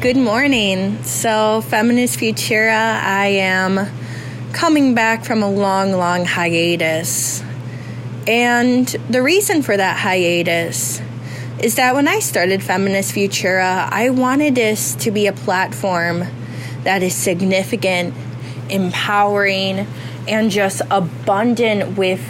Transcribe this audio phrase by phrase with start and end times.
[0.00, 1.02] Good morning.
[1.02, 3.86] So, Feminist Futura, I am
[4.52, 7.42] coming back from a long, long hiatus.
[8.26, 11.02] And the reason for that hiatus
[11.62, 16.24] is that when I started Feminist Futura, I wanted this to be a platform
[16.82, 18.14] that is significant,
[18.70, 19.86] empowering,
[20.26, 22.22] and just abundant with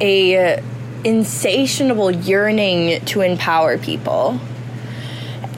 [0.00, 0.62] a
[1.04, 4.40] insatiable yearning to empower people.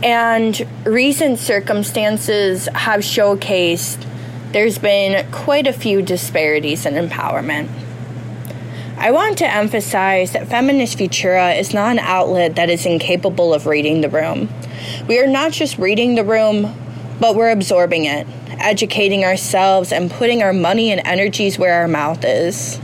[0.02, 4.06] And recent circumstances have showcased
[4.52, 7.68] there's been quite a few disparities in empowerment.
[8.96, 13.66] I want to emphasize that Feminist Futura is not an outlet that is incapable of
[13.66, 14.48] reading the room.
[15.06, 16.74] We are not just reading the room,
[17.20, 18.26] but we're absorbing it,
[18.58, 22.80] educating ourselves, and putting our money and energies where our mouth is.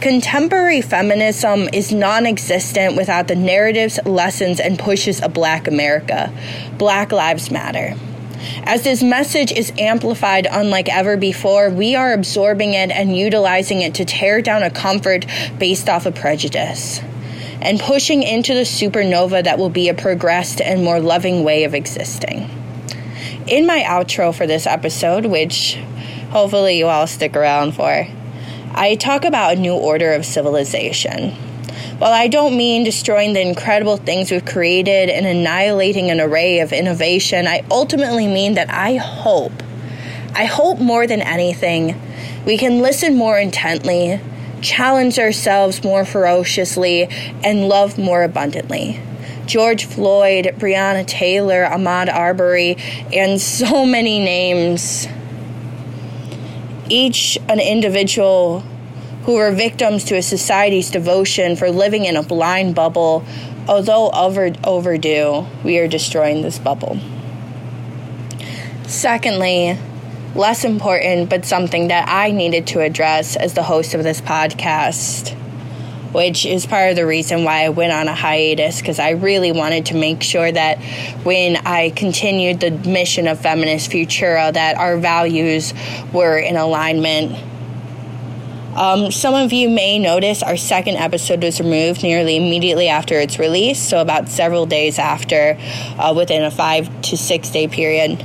[0.00, 6.32] Contemporary feminism is non existent without the narratives, lessons, and pushes of Black America.
[6.78, 7.96] Black Lives Matter.
[8.62, 13.96] As this message is amplified unlike ever before, we are absorbing it and utilizing it
[13.96, 15.26] to tear down a comfort
[15.58, 17.00] based off of prejudice
[17.60, 21.74] and pushing into the supernova that will be a progressed and more loving way of
[21.74, 22.48] existing.
[23.48, 25.74] In my outro for this episode, which
[26.30, 28.06] hopefully you all stick around for,
[28.78, 31.32] I talk about a new order of civilization.
[31.98, 36.72] While I don't mean destroying the incredible things we've created and annihilating an array of
[36.72, 39.64] innovation, I ultimately mean that I hope,
[40.32, 42.00] I hope more than anything,
[42.46, 44.20] we can listen more intently,
[44.60, 47.08] challenge ourselves more ferociously,
[47.42, 49.00] and love more abundantly.
[49.46, 52.76] George Floyd, Breonna Taylor, Ahmaud Arbery,
[53.12, 55.08] and so many names
[56.90, 58.62] each an individual
[59.28, 63.22] who were victims to a society's devotion for living in a blind bubble.
[63.68, 66.98] Although over, overdue, we are destroying this bubble.
[68.86, 69.76] Secondly,
[70.34, 75.36] less important, but something that I needed to address as the host of this podcast
[76.12, 79.52] which is part of the reason why I went on a hiatus because I really
[79.52, 80.78] wanted to make sure that
[81.22, 85.74] when I continued the mission of Feminist Futura that our values
[86.10, 87.57] were in alignment.
[88.78, 93.36] Um, some of you may notice our second episode was removed nearly immediately after its
[93.36, 95.58] release, so about several days after,
[95.98, 98.24] uh, within a five to six day period.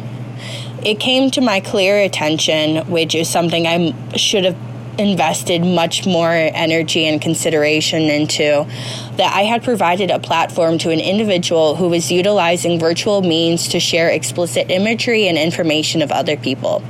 [0.85, 4.57] It came to my clear attention, which is something I should have
[4.99, 8.67] invested much more energy and consideration into
[9.15, 13.79] that I had provided a platform to an individual who was utilizing virtual means to
[13.79, 16.83] share explicit imagery and information of other people.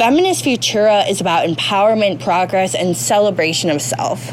[0.00, 4.32] Feminist Futura is about empowerment, progress, and celebration of self.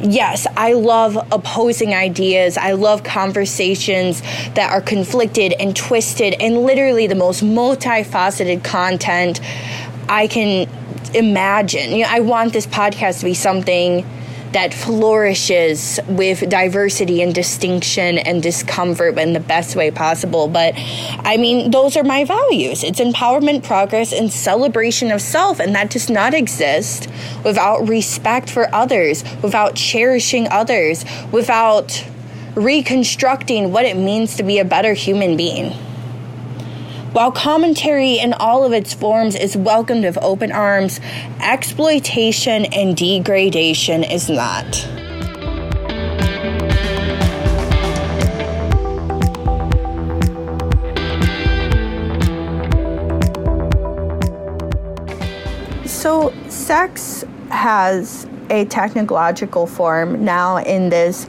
[0.00, 2.56] Yes, I love opposing ideas.
[2.56, 4.22] I love conversations
[4.54, 9.40] that are conflicted and twisted and literally the most multifaceted content
[10.08, 10.68] I can
[11.14, 11.92] imagine.
[11.92, 14.04] You know, I want this podcast to be something
[14.52, 20.48] that flourishes with diversity and distinction and discomfort in the best way possible.
[20.48, 22.84] But I mean, those are my values.
[22.84, 25.60] It's empowerment, progress, and celebration of self.
[25.60, 27.08] And that does not exist
[27.44, 32.06] without respect for others, without cherishing others, without
[32.54, 35.72] reconstructing what it means to be a better human being.
[37.12, 40.98] While commentary in all of its forms is welcomed with open arms,
[41.40, 44.64] exploitation and degradation is not.
[55.84, 61.26] So, sex has a technological form now in this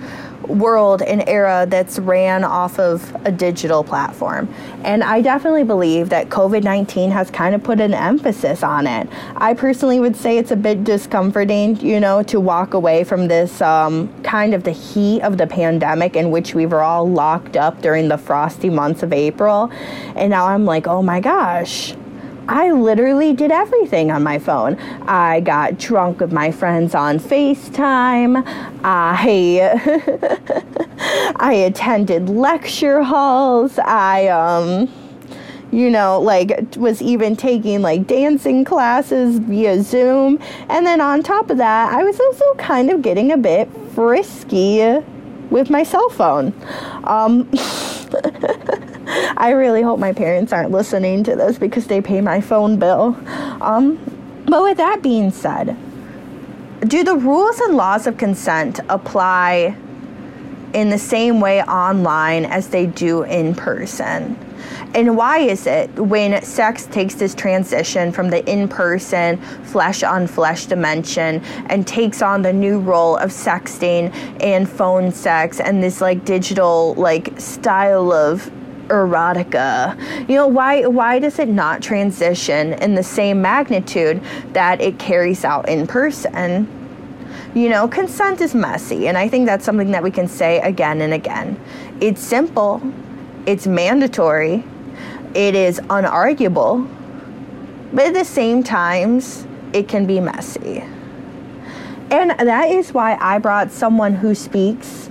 [0.48, 4.54] world and era that's ran off of a digital platform.
[4.84, 9.07] And I definitely believe that COVID 19 has kind of put an emphasis on it.
[9.38, 13.62] I personally would say it's a bit discomforting, you know, to walk away from this
[13.62, 17.81] um, kind of the heat of the pandemic in which we were all locked up
[17.81, 19.72] during the frosty months of April.
[20.16, 21.94] And now I'm like, oh my gosh
[22.48, 24.78] I literally did everything on my phone.
[25.07, 28.44] I got drunk with my friends on FaceTime.
[28.84, 29.72] I
[31.38, 33.80] I attended lecture halls.
[33.80, 34.92] I um
[35.72, 40.40] you know, like was even taking like dancing classes via Zoom.
[40.69, 45.00] And then on top of that, I was also kind of getting a bit frisky
[45.50, 46.54] with my cell phone.
[47.06, 47.50] Um
[49.05, 53.17] I really hope my parents aren't listening to this because they pay my phone bill.
[53.61, 53.97] Um,
[54.45, 55.77] but with that being said,
[56.88, 59.75] do the rules and laws of consent apply
[60.73, 64.38] in the same way online as they do in person.
[64.95, 70.27] And why is it when sex takes this transition from the in person, flesh on
[70.27, 76.01] flesh dimension and takes on the new role of sexting and phone sex and this
[76.01, 78.51] like digital like style of
[78.94, 79.98] erotica.
[80.30, 84.22] You know, why why does it not transition in the same magnitude
[84.54, 86.68] that it carries out in person?
[87.56, 91.01] You know, consent is messy, and I think that's something that we can say again
[91.01, 91.60] and again.
[92.01, 92.81] It's simple,
[93.45, 94.63] it's mandatory,
[95.36, 96.88] it is unarguable,
[97.92, 100.84] but at the same times, it can be messy.
[102.10, 105.10] And that is why I brought someone who speaks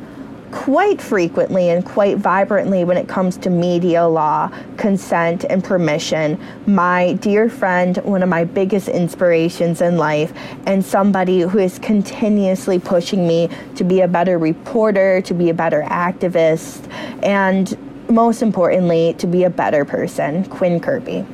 [0.52, 6.38] quite frequently and quite vibrantly when it comes to media law, consent, and permission.
[6.66, 10.32] My dear friend, one of my biggest inspirations in life,
[10.66, 15.54] and somebody who is continuously pushing me to be a better reporter, to be a
[15.54, 16.88] better activist,
[17.24, 17.76] and
[18.08, 21.26] most importantly, to be a better person, Quinn Kirby.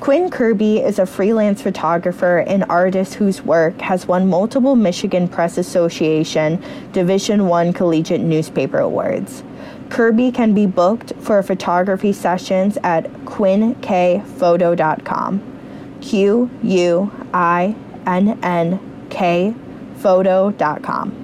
[0.00, 5.58] Quinn Kirby is a freelance photographer and artist whose work has won multiple Michigan Press
[5.58, 9.42] Association Division 1 Collegiate Newspaper Awards.
[9.90, 15.98] Kirby can be booked for photography sessions at quinnkphoto.com.
[16.00, 17.76] Q U I
[18.06, 19.54] N N K
[19.96, 21.19] photo.com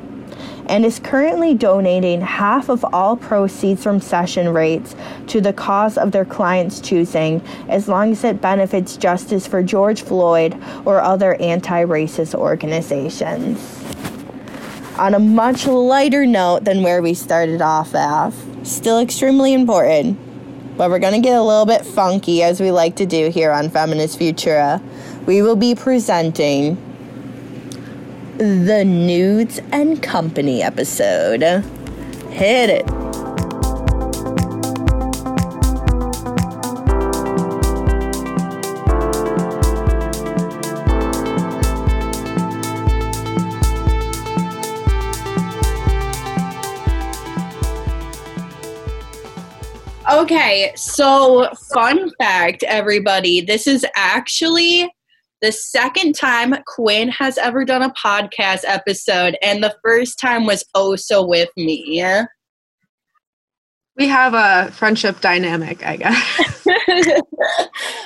[0.66, 4.94] and is currently donating half of all proceeds from session rates
[5.28, 10.02] to the cause of their clients' choosing, as long as it benefits justice for George
[10.02, 13.82] Floyd or other anti racist organizations.
[14.98, 20.18] On a much lighter note than where we started off at, still extremely important,
[20.76, 23.52] but we're going to get a little bit funky as we like to do here
[23.52, 24.82] on Feminist Futura.
[25.26, 26.76] We will be presenting
[28.38, 31.42] the Nudes and Company episode.
[32.30, 32.90] Hit it.
[50.08, 53.40] Okay, so fun fact, everybody.
[53.40, 54.90] This is actually
[55.42, 60.64] the second time Quinn has ever done a podcast episode, and the first time was
[60.74, 62.02] also with me.
[63.96, 66.66] We have a friendship dynamic, I guess.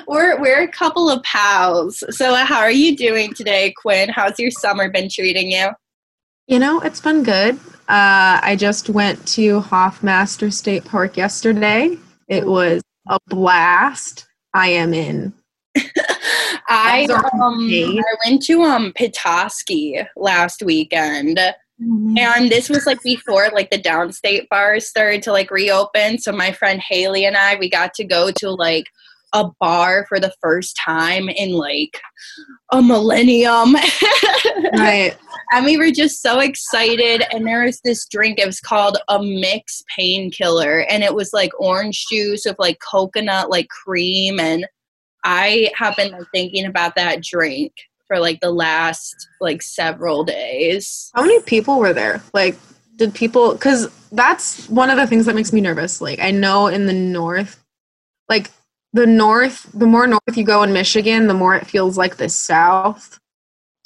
[0.06, 2.04] we're we're a couple of pals.
[2.10, 4.08] So how are you doing today, Quinn?
[4.08, 5.70] How's your summer been treating you?
[6.46, 7.56] You know, it's been good.
[7.88, 11.96] Uh, I just went to Hoffmaster State Park yesterday.
[12.28, 14.26] It was a blast.
[14.54, 15.32] I am in
[16.68, 21.38] I um, I went to um Petoskey last weekend.
[21.38, 22.18] Mm-hmm.
[22.18, 26.18] And this was like before like the downstate bars started to like reopen.
[26.18, 28.84] So my friend Haley and I we got to go to like
[29.32, 32.00] a bar for the first time in like
[32.72, 33.74] a millennium.
[34.76, 35.16] right.
[35.52, 37.22] And we were just so excited.
[37.32, 40.80] And there was this drink, it was called a mix painkiller.
[40.90, 44.66] And it was like orange juice with like coconut, like cream and
[45.24, 47.72] I have been thinking about that drink
[48.06, 51.10] for like the last like several days.
[51.14, 52.22] How many people were there?
[52.34, 52.56] Like,
[52.96, 53.52] did people?
[53.52, 56.00] Because that's one of the things that makes me nervous.
[56.00, 57.62] Like, I know in the north,
[58.28, 58.50] like
[58.92, 62.28] the north, the more north you go in Michigan, the more it feels like the
[62.28, 63.20] south.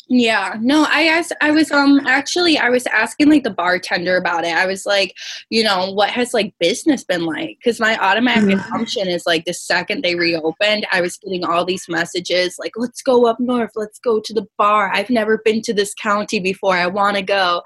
[0.09, 4.45] Yeah, no, I asked, I was, um, actually, I was asking like the bartender about
[4.45, 4.55] it.
[4.55, 5.15] I was like,
[5.49, 7.57] you know, what has like business been like?
[7.59, 8.61] Because my automatic mm-hmm.
[8.61, 13.01] assumption is like the second they reopened, I was getting all these messages like, let's
[13.01, 14.91] go up north, let's go to the bar.
[14.93, 16.77] I've never been to this county before.
[16.77, 17.63] I want to go,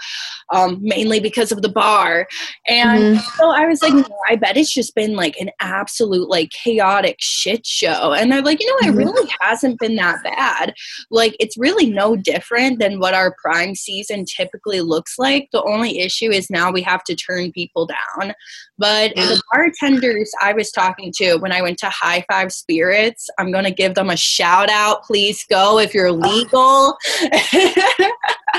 [0.53, 2.29] um, mainly because of the bar.
[2.69, 3.37] And mm-hmm.
[3.37, 7.17] so I was like, no, I bet it's just been like an absolute like chaotic
[7.19, 8.13] shit show.
[8.13, 8.99] And they're like, you know, it mm-hmm.
[8.99, 10.75] really hasn't been that bad.
[11.11, 15.49] Like, it's really no different than what our prime season typically looks like.
[15.53, 18.35] The only issue is now we have to turn people down.
[18.77, 23.51] But the bartenders I was talking to when I went to High Five Spirits, I'm
[23.51, 25.03] going to give them a shout out.
[25.05, 26.13] Please go if you're ah.
[26.13, 26.97] legal.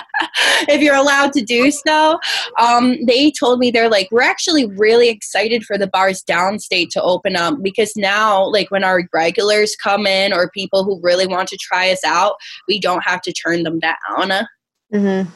[0.67, 2.19] if you're allowed to do so.
[2.59, 7.01] Um, they told me they're like, we're actually really excited for the bars downstate to
[7.01, 11.49] open up because now, like, when our regulars come in or people who really want
[11.49, 12.35] to try us out,
[12.67, 14.47] we don't have to turn them down.
[14.93, 15.29] Mm-hmm.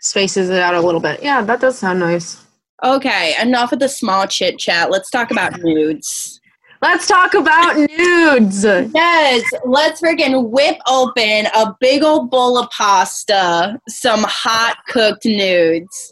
[0.00, 1.22] Spaces it out a little bit.
[1.22, 2.44] Yeah, that does sound nice.
[2.82, 4.90] Okay, enough of the small chit chat.
[4.90, 6.39] Let's talk about nudes.
[6.82, 8.64] Let's talk about nudes.
[8.64, 16.10] Yes, let's freaking whip open a big old bowl of pasta, some hot cooked nudes.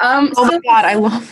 [0.00, 1.30] Um, oh my god, I love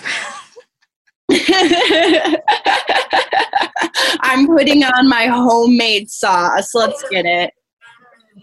[4.20, 6.74] I'm putting on my homemade sauce.
[6.74, 7.54] Let's get it.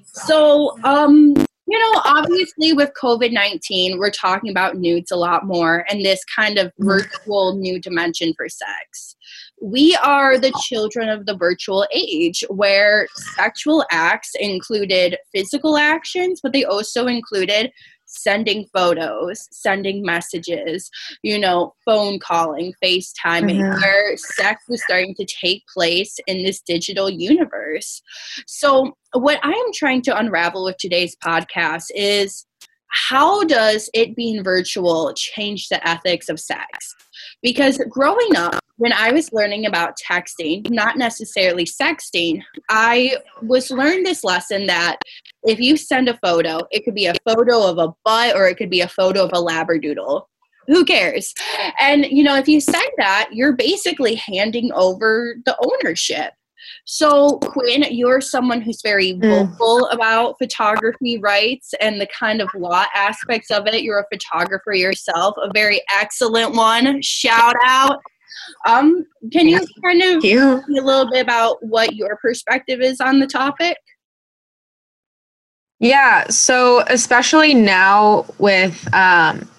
[0.06, 1.36] So, um,
[1.68, 6.24] you know, obviously with COVID 19, we're talking about nudes a lot more and this
[6.36, 6.88] kind of mm-hmm.
[6.88, 9.16] virtual new dimension for sex
[9.62, 16.52] we are the children of the virtual age where sexual acts included physical actions, but
[16.52, 17.72] they also included
[18.12, 20.90] sending photos, sending messages,
[21.24, 23.82] you know, phone calling, FaceTiming, mm-hmm.
[23.82, 28.02] where sex was starting to take place in this digital universe.
[28.48, 32.46] So, what I am trying to unravel with today's podcast is
[32.92, 36.96] how does it being virtual change the ethics of sex?
[37.42, 44.06] Because growing up, when I was learning about texting, not necessarily sexting, I was learned
[44.06, 44.98] this lesson that
[45.44, 48.58] if you send a photo, it could be a photo of a butt or it
[48.58, 50.24] could be a photo of a labradoodle.
[50.68, 51.34] Who cares?
[51.80, 56.34] And you know, if you send that, you're basically handing over the ownership.
[56.86, 59.22] So, Quinn, you're someone who's very mm.
[59.22, 59.94] vocal mm.
[59.94, 63.84] about photography rights and the kind of law aspects of it.
[63.84, 67.02] You're a photographer yourself, a very excellent one.
[67.02, 68.00] Shout out.
[68.66, 70.56] Um, can you kind of you.
[70.56, 73.78] a little bit about what your perspective is on the topic?
[75.80, 79.50] Yeah, so especially now with um,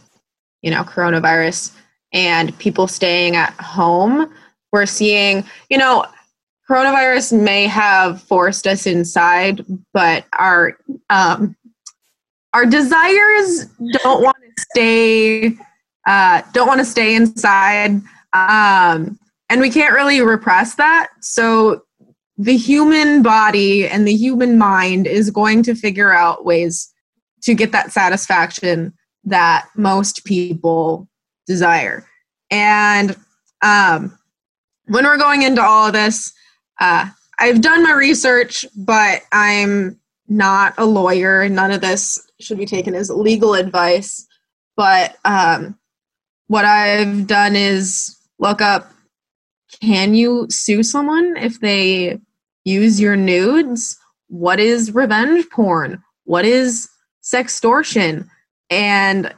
[0.63, 1.75] you know coronavirus
[2.13, 4.33] and people staying at home,
[4.73, 6.07] we're seeing you know
[6.73, 9.63] coronavirus may have forced us inside,
[9.93, 10.79] but our
[11.11, 11.55] um,
[12.55, 13.67] our desires
[14.03, 15.55] don't want to stay
[16.07, 18.01] uh, don't want to stay inside
[18.33, 19.19] um,
[19.51, 21.09] and we can't really repress that.
[21.21, 21.83] So
[22.39, 26.91] the human body and the human mind is going to figure out ways
[27.43, 31.07] to get that satisfaction that most people
[31.47, 32.07] desire.
[32.51, 33.15] And
[33.61, 34.19] um,
[34.87, 36.33] when we're going into all of this,
[36.81, 39.99] uh, I've done my research, but I'm
[40.29, 41.49] not a lawyer.
[41.49, 44.27] None of this should be taken as legal advice.
[44.77, 45.79] But um,
[46.47, 48.93] what I've done is look up
[49.81, 52.21] can you sue someone if they
[52.65, 53.99] use your nudes?
[54.29, 56.03] What is revenge porn?
[56.25, 56.89] What is
[57.23, 58.29] sextortion?
[58.71, 59.35] And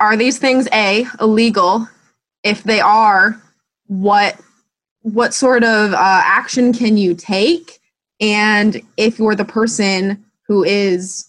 [0.00, 1.88] are these things A, illegal?
[2.42, 3.40] If they are,
[3.86, 4.38] what
[5.04, 7.78] what sort of uh, action can you take?
[8.20, 11.28] And if you're the person who is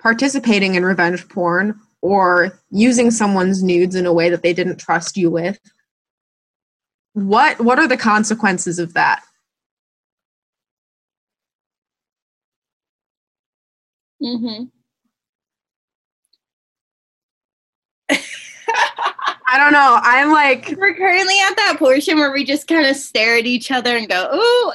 [0.00, 5.16] participating in revenge porn or using someone's nudes in a way that they didn't trust
[5.16, 5.58] you with,
[7.14, 9.22] what what are the consequences of that
[14.22, 14.64] mm-hmm
[19.48, 20.00] I don't know.
[20.02, 23.70] I'm like we're currently at that portion where we just kind of stare at each
[23.70, 24.72] other and go, "Ooh."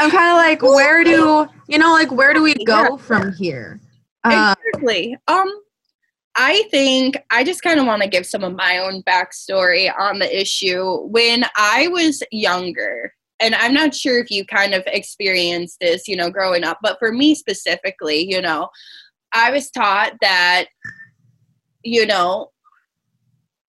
[0.00, 3.80] I'm kind of like, where do you know, like where do we go from here?
[4.24, 5.16] Exactly.
[5.28, 5.48] Um,
[6.36, 10.18] I think I just kind of want to give some of my own backstory on
[10.18, 11.00] the issue.
[11.08, 16.16] When I was younger, and I'm not sure if you kind of experienced this, you
[16.16, 18.68] know, growing up, but for me specifically, you know,
[19.32, 20.66] I was taught that,
[21.82, 22.50] you know,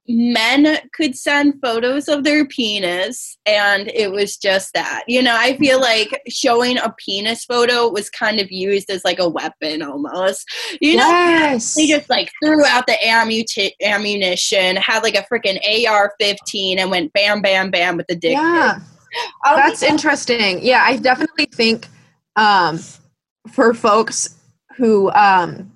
[0.10, 5.04] men could send photos of their penis and it was just that.
[5.08, 9.20] You know i feel like showing a penis photo was kind of used as like
[9.20, 10.48] a weapon almost.
[10.82, 11.75] You know yes.
[11.75, 17.13] they just like threw out the ammu- ammunition had like a freaking ar-15 and went
[17.13, 18.34] bam bam bam with the dick.
[18.34, 18.80] Yeah.
[19.46, 20.60] That's interesting.
[20.63, 21.88] Yeah i definitely think
[22.36, 22.80] um
[23.51, 24.36] for folks
[24.78, 25.72] who um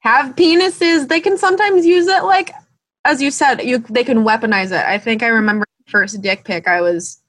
[0.00, 2.52] have penises they can sometimes use it like
[3.06, 4.84] as you said, you they can weaponize it.
[4.84, 6.66] I think I remember first dick pic.
[6.66, 7.22] I was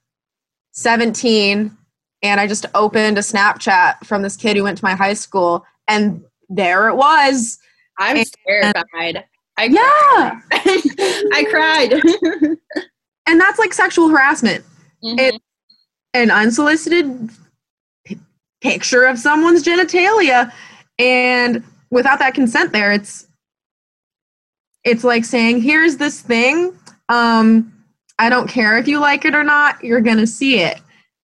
[0.72, 1.76] 17
[2.22, 5.64] and I just opened a Snapchat from this kid who went to my high school
[5.86, 7.58] and there it was.
[7.98, 9.24] I'm and, terrified.
[9.56, 10.40] I yeah.
[11.32, 11.92] I cried.
[13.26, 14.64] and that's like sexual harassment.
[15.02, 15.18] Mm-hmm.
[15.18, 15.38] It's
[16.14, 17.30] an unsolicited
[18.04, 18.18] p-
[18.60, 20.52] picture of someone's genitalia
[20.98, 23.27] and without that consent there it's
[24.88, 26.76] it's like saying, here's this thing.
[27.08, 27.72] Um,
[28.18, 30.80] I don't care if you like it or not, you're going to see it.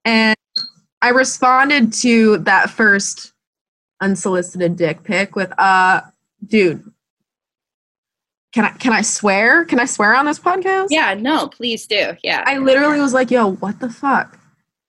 [0.05, 0.37] And
[1.03, 3.33] I responded to that first
[4.01, 6.03] unsolicited dick pic with, uh,
[6.47, 6.85] dude,
[8.55, 9.65] can I can I swear?
[9.67, 10.87] Can I swear on this podcast?
[10.91, 12.17] Yeah, no, please do.
[12.23, 12.43] Yeah.
[12.47, 14.39] I literally was like, yo, what the fuck?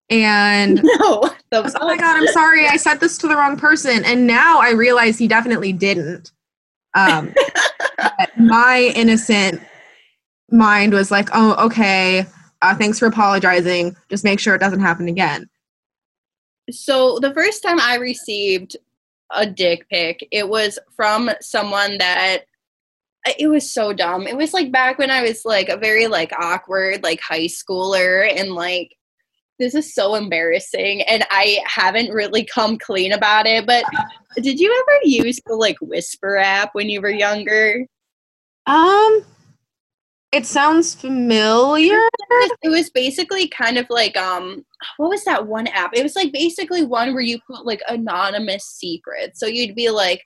[0.10, 4.06] And no, oh my god, I'm sorry, I said this to the wrong person.
[4.06, 6.32] And now I realize he definitely didn't.
[6.96, 7.34] Um,
[8.38, 9.62] my innocent
[10.52, 12.26] mind was like, oh, okay,
[12.62, 13.96] uh, thanks for apologizing.
[14.10, 15.50] Just make sure it doesn't happen again.
[16.72, 18.78] So the first time I received
[19.32, 22.44] a dick pic, it was from someone that
[23.38, 24.28] it was so dumb.
[24.28, 28.32] It was like back when I was like a very like awkward like high schooler
[28.36, 28.96] and like
[29.60, 33.84] this is so embarrassing and I haven't really come clean about it, but
[34.38, 37.86] did you ever use the like whisper app when you were younger?
[38.66, 39.26] Um
[40.32, 42.00] it sounds familiar.
[42.62, 44.66] It was basically kind of like um
[44.98, 45.92] what was that one app?
[45.94, 49.40] It was like basically one where you put like anonymous secrets.
[49.40, 50.24] So you'd be like,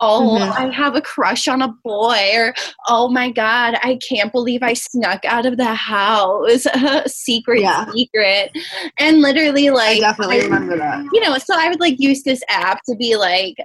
[0.00, 0.52] oh, mm-hmm.
[0.52, 2.54] I have a crush on a boy, or
[2.88, 6.66] oh my god, I can't believe I snuck out of the house,
[7.06, 7.90] secret, yeah.
[7.92, 8.50] secret,
[8.98, 11.04] and literally like, I definitely I, remember that.
[11.12, 13.56] You know, so I would like use this app to be like,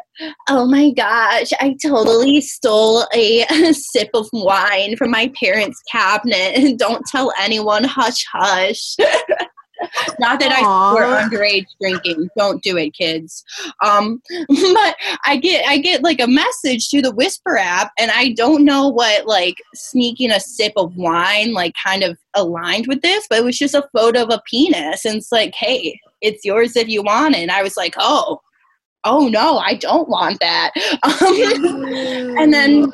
[0.50, 6.78] oh my gosh, I totally stole a, a sip of wine from my parents' cabinet,
[6.78, 8.96] don't tell anyone, hush, hush.
[10.20, 10.56] Not that Aww.
[10.56, 12.30] I support underage drinking.
[12.38, 13.44] Don't do it, kids.
[13.84, 14.96] Um, but
[15.26, 18.88] I get I get like a message through the Whisper app, and I don't know
[18.88, 23.46] what like sneaking a sip of wine like kind of aligned with this, but it
[23.46, 27.04] was just a photo of a penis, and it's like, hey, it's yours if you
[27.04, 27.40] want it.
[27.40, 28.42] And I was like, oh,
[29.04, 30.72] oh no, I don't want that.
[31.04, 32.92] Um, and then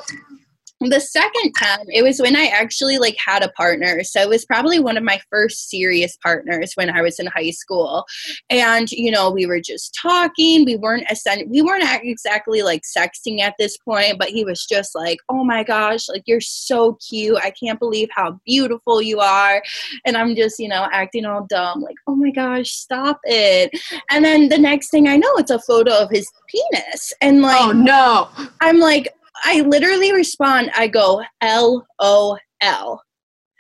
[0.82, 4.46] the second time it was when i actually like had a partner so it was
[4.46, 8.06] probably one of my first serious partners when i was in high school.
[8.50, 13.40] And you know we were just talking we weren't ascend- we weren't exactly like sexting
[13.40, 17.38] at this point but he was just like oh my gosh like you're so cute
[17.44, 19.64] i can't believe how beautiful you are.
[20.06, 23.72] And i'm just you know acting all dumb like oh my gosh stop it.
[24.12, 27.14] And then the next thing i know it's a photo of his penis.
[27.22, 28.30] And like oh no.
[28.62, 29.08] I'm like
[29.44, 33.02] I literally respond, I go, L O L.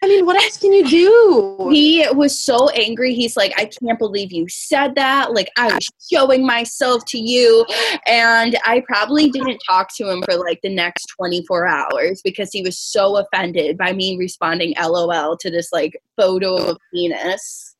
[0.03, 1.69] I mean, what else can you do?
[1.71, 3.15] He was so angry.
[3.15, 5.33] He's like, I can't believe you said that.
[5.33, 7.65] Like, I was showing myself to you.
[8.05, 12.61] And I probably didn't talk to him for like the next 24 hours because he
[12.61, 17.75] was so offended by me responding LOL to this like photo of penis.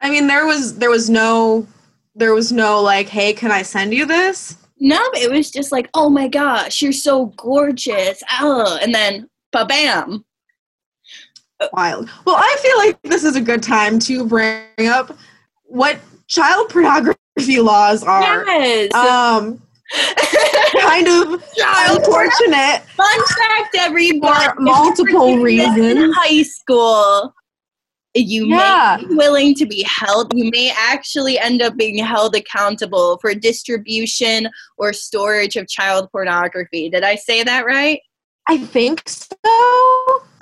[0.00, 1.66] I mean, there was there was no
[2.14, 4.56] there was no like, hey, can I send you this?
[4.80, 8.22] No, it was just like, oh my gosh, you're so gorgeous.
[8.40, 10.24] Oh, and then ba bam.
[11.74, 12.08] Wild.
[12.24, 15.14] Well, I feel like this is a good time to bring up
[15.64, 18.46] what child pornography laws are.
[18.46, 18.94] Yes.
[18.94, 19.60] Um,
[20.80, 22.82] kind of unfortunate.
[22.96, 24.46] Fun fact, everybody.
[24.54, 26.14] For multiple reasons.
[26.16, 27.34] High school
[28.14, 28.98] you yeah.
[29.00, 33.34] may be willing to be held you may actually end up being held accountable for
[33.34, 36.90] distribution or storage of child pornography.
[36.90, 38.00] Did i say that right?
[38.48, 39.30] I think so.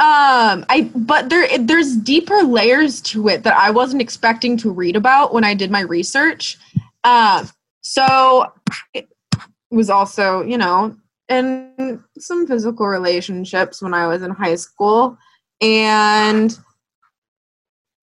[0.00, 4.96] Um i but there there's deeper layers to it that i wasn't expecting to read
[4.96, 6.56] about when i did my research.
[7.04, 7.50] Um
[7.82, 8.50] so
[8.94, 9.08] it
[9.70, 10.96] was also you know
[11.28, 15.18] in some physical relationships when i was in high school.
[15.60, 16.56] And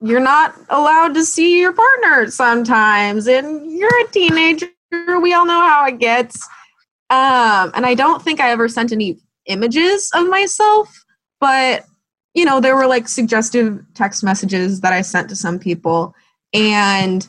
[0.06, 4.70] you're not allowed to see your partner sometimes and you're a teenager
[5.20, 6.48] we all know how it gets
[7.10, 10.94] um, and i don't think i ever sent any images of myself
[11.40, 11.86] but
[12.36, 16.14] you know there were like suggestive text messages that i sent to some people
[16.54, 17.28] and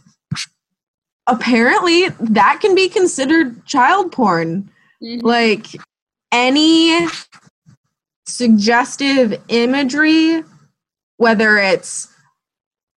[1.27, 4.71] apparently that can be considered child porn
[5.03, 5.27] mm-hmm.
[5.27, 5.67] like
[6.31, 7.07] any
[8.27, 10.43] suggestive imagery
[11.17, 12.13] whether it's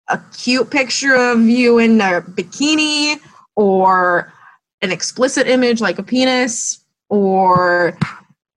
[0.09, 3.19] a cute picture of you in a bikini
[3.55, 4.33] or
[4.81, 7.97] an explicit image like a penis or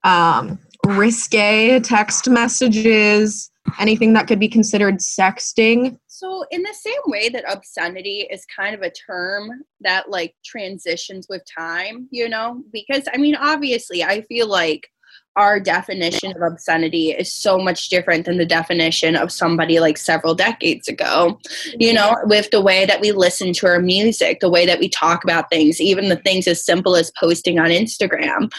[0.04, 5.98] um, risque text messages, anything that could be considered sexting.
[6.06, 11.26] So, in the same way that obscenity is kind of a term that like transitions
[11.28, 14.88] with time, you know, because I mean, obviously, I feel like
[15.36, 20.34] our definition of obscenity is so much different than the definition of somebody like several
[20.34, 21.38] decades ago.
[21.78, 24.88] You know, with the way that we listen to our music, the way that we
[24.88, 28.52] talk about things, even the things as simple as posting on Instagram.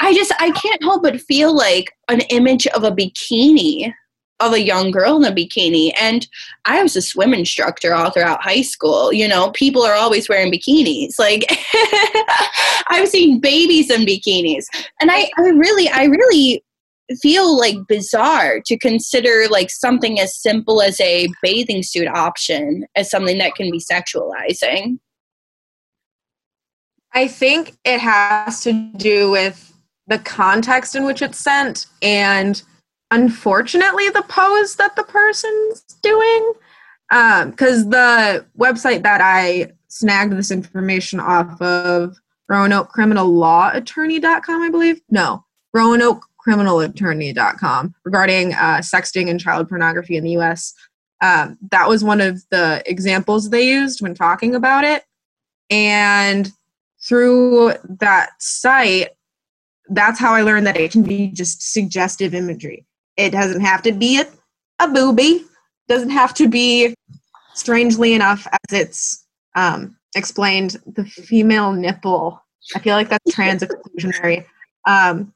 [0.00, 3.92] I just I can't help but feel like an image of a bikini
[4.40, 5.92] of a young girl in a bikini.
[5.98, 6.26] And
[6.64, 9.12] I was a swim instructor all throughout high school.
[9.12, 11.18] You know, people are always wearing bikinis.
[11.18, 11.44] Like
[12.88, 14.64] I've seen babies in bikinis.
[15.00, 16.62] And I, I really, I really
[17.22, 23.10] feel like bizarre to consider like something as simple as a bathing suit option as
[23.10, 24.98] something that can be sexualizing.
[27.12, 29.72] I think it has to do with
[30.06, 32.62] the context in which it's sent and
[33.10, 36.52] unfortunately the pose that the person's doing
[37.08, 42.16] because um, the website that i snagged this information off of
[42.48, 45.00] roanoke criminal law attorney.com i believe?
[45.10, 50.74] No roanoke criminal attorney.com regarding uh, sexting and child pornography in the us
[51.22, 55.04] um, that was one of the examples they used when talking about it.
[55.70, 56.52] And
[57.02, 59.08] through that site
[59.88, 62.84] that's how I learned that it can be just suggestive imagery.
[63.16, 64.26] It doesn't have to be a,
[64.78, 65.44] a booby,
[65.88, 66.94] doesn't have to be,
[67.54, 72.42] strangely enough, as it's um, explained, the female nipple.
[72.74, 74.44] I feel like that's trans exclusionary.
[74.86, 75.32] Um,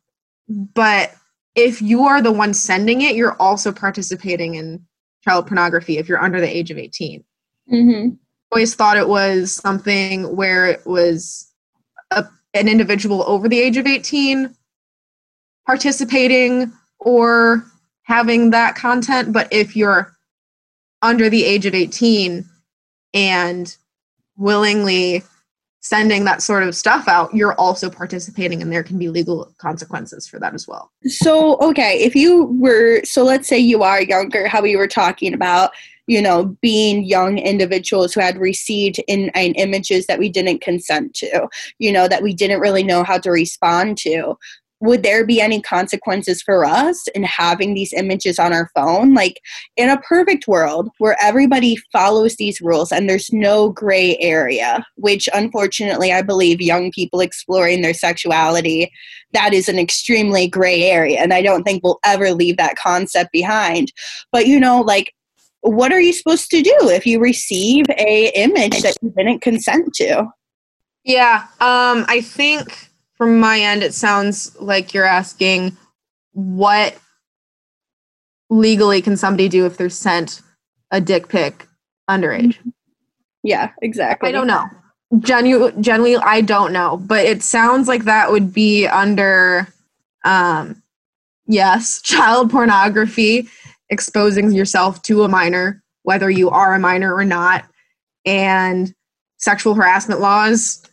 [0.49, 1.15] but
[1.55, 4.85] if you are the one sending it, you're also participating in
[5.25, 7.25] child pornography if you're under the age of 18.
[7.73, 8.15] Mm-hmm.
[8.53, 11.53] Always thought it was something where it was
[12.11, 14.53] a an individual over the age of 18
[15.67, 17.65] participating or
[18.05, 19.33] having that content.
[19.33, 20.13] But if you're
[21.03, 22.45] under the age of 18
[23.15, 23.77] and
[24.37, 25.23] willingly
[25.83, 30.29] sending that sort of stuff out, you're also participating and there can be legal consequences
[30.29, 30.91] for that as well.
[31.07, 35.33] So, okay, if you were, so let's say you are younger, how we were talking
[35.33, 35.71] about,
[36.07, 41.15] you know, being young individuals who had received in, in images that we didn't consent
[41.15, 44.37] to, you know, that we didn't really know how to respond to
[44.81, 49.15] would there be any consequences for us in having these images on our phone?
[49.15, 49.41] Like
[49.77, 55.29] in a perfect world where everybody follows these rules and there's no gray area, which
[55.35, 58.91] unfortunately I believe young people exploring their sexuality,
[59.33, 61.21] that is an extremely gray area.
[61.21, 63.93] And I don't think we'll ever leave that concept behind.
[64.33, 65.13] But you know, like
[65.61, 69.93] what are you supposed to do if you receive a image that you didn't consent
[69.95, 70.27] to?
[71.05, 72.90] Yeah, um, I think
[73.21, 75.77] from my end, it sounds like you're asking
[76.33, 76.97] what
[78.49, 80.41] legally can somebody do if they're sent
[80.91, 81.69] a dick pic
[82.09, 82.57] underage?
[83.43, 84.31] Yeah, exactly.
[84.31, 84.65] I don't know.
[85.19, 89.69] Genu- genuinely, I don't know, but it sounds like that would be under,
[90.25, 90.83] um,
[91.47, 93.51] yes, child pornography,
[93.91, 97.67] exposing yourself to a minor, whether you are a minor or not,
[98.25, 98.95] and
[99.37, 100.87] sexual harassment laws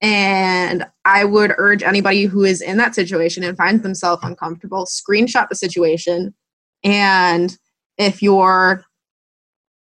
[0.00, 5.48] and I would urge anybody who is in that situation and finds themselves uncomfortable, screenshot
[5.48, 6.34] the situation.
[6.82, 7.56] And
[7.96, 8.84] if you're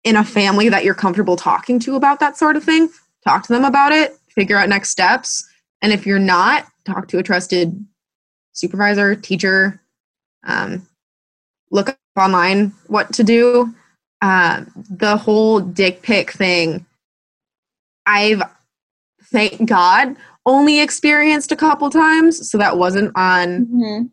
[0.03, 2.89] in a family that you're comfortable talking to about that sort of thing,
[3.23, 5.47] talk to them about it, figure out next steps.
[5.81, 7.85] And if you're not, talk to a trusted
[8.53, 9.81] supervisor, teacher,
[10.45, 10.87] um,
[11.71, 13.73] look up online what to do.
[14.21, 16.85] Uh, the whole dick pic thing,
[18.05, 18.43] I've
[19.31, 20.15] thank God,
[20.45, 22.49] only experienced a couple times.
[22.49, 24.05] So that wasn't on mm-hmm.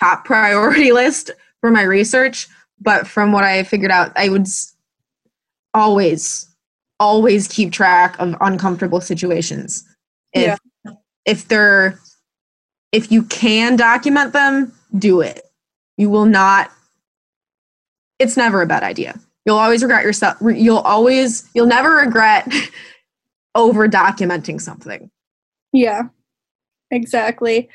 [0.00, 2.48] top priority list for my research.
[2.80, 4.46] But from what I figured out, I would
[5.74, 6.46] always,
[7.00, 9.84] always keep track of uncomfortable situations.
[10.32, 10.92] If yeah.
[11.24, 11.98] if they're
[12.92, 15.42] if you can document them, do it.
[15.96, 16.70] You will not.
[18.18, 19.18] It's never a bad idea.
[19.44, 20.36] You'll always regret yourself.
[20.40, 21.48] You'll always.
[21.54, 22.52] You'll never regret
[23.58, 25.10] over documenting something.
[25.72, 26.02] Yeah,
[26.92, 27.68] exactly.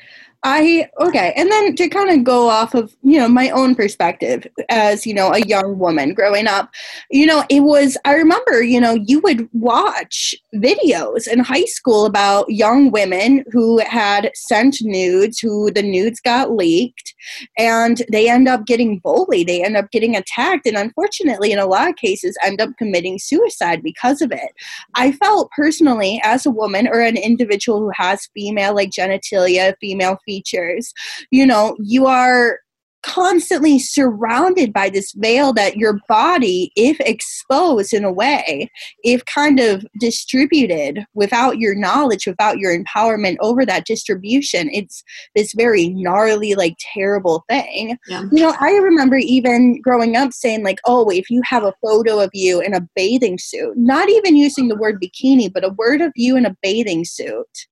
[0.46, 4.46] I okay, and then to kind of go off of you know my own perspective
[4.68, 6.70] as you know a young woman growing up,
[7.10, 12.04] you know it was I remember you know you would watch videos in high school
[12.04, 17.14] about young women who had sent nudes, who the nudes got leaked,
[17.56, 21.66] and they end up getting bullied, they end up getting attacked, and unfortunately in a
[21.66, 24.50] lot of cases end up committing suicide because of it.
[24.94, 30.18] I felt personally as a woman or an individual who has female like genitalia, female
[30.34, 30.92] features.
[31.30, 32.58] You know, you are
[33.04, 38.70] constantly surrounded by this veil that your body, if exposed in a way,
[39.02, 45.04] if kind of distributed without your knowledge, without your empowerment over that distribution, it's
[45.36, 47.98] this very gnarly, like terrible thing.
[48.08, 48.22] Yeah.
[48.32, 52.20] You know, I remember even growing up saying, like, oh, if you have a photo
[52.20, 56.00] of you in a bathing suit, not even using the word bikini, but a word
[56.00, 57.66] of you in a bathing suit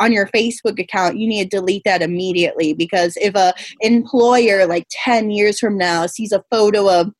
[0.00, 4.86] on your Facebook account, you need to delete that immediately because if a employer like
[4.90, 7.12] 10 years from now sees a photo of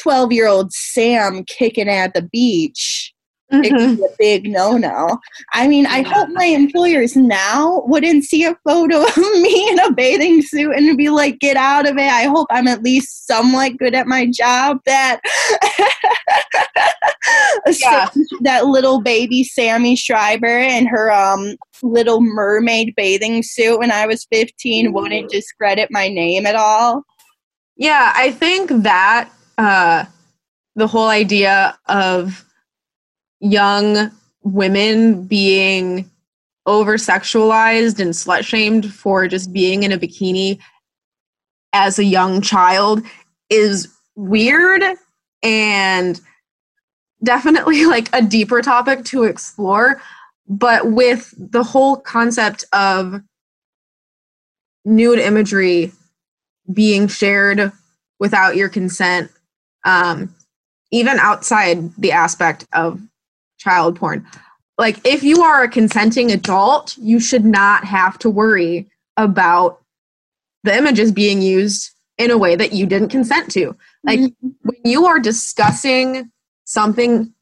[0.00, 3.13] 12 year old Sam kicking at the beach,
[3.62, 5.18] it could be a big no no.
[5.52, 9.92] I mean, I hope my employers now wouldn't see a photo of me in a
[9.92, 12.10] bathing suit and be like, get out of it.
[12.10, 14.78] I hope I'm at least somewhat good at my job.
[14.86, 15.20] That
[17.80, 18.08] Yeah.
[18.42, 24.26] that little baby Sammy Schreiber and her um little mermaid bathing suit when I was
[24.30, 27.04] 15 wouldn't discredit my name at all.
[27.76, 30.04] Yeah, I think that uh,
[30.76, 32.44] the whole idea of
[33.44, 34.10] young
[34.42, 36.10] women being
[36.66, 40.58] over sexualized and slut shamed for just being in a bikini
[41.74, 43.02] as a young child
[43.50, 44.82] is weird
[45.42, 46.20] and
[47.22, 50.00] definitely like a deeper topic to explore.
[50.48, 53.20] But with the whole concept of
[54.84, 55.92] nude imagery
[56.72, 57.72] being shared
[58.18, 59.30] without your consent,
[59.84, 60.34] um,
[60.90, 63.00] even outside the aspect of
[63.64, 64.24] child porn.
[64.78, 69.80] Like, if you are a consenting adult, you should not have to worry about
[70.64, 73.76] the images being used in a way that you didn't consent to.
[74.04, 76.30] Like, when you are discussing
[76.64, 77.32] something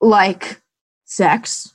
[0.00, 0.60] like
[1.04, 1.74] sex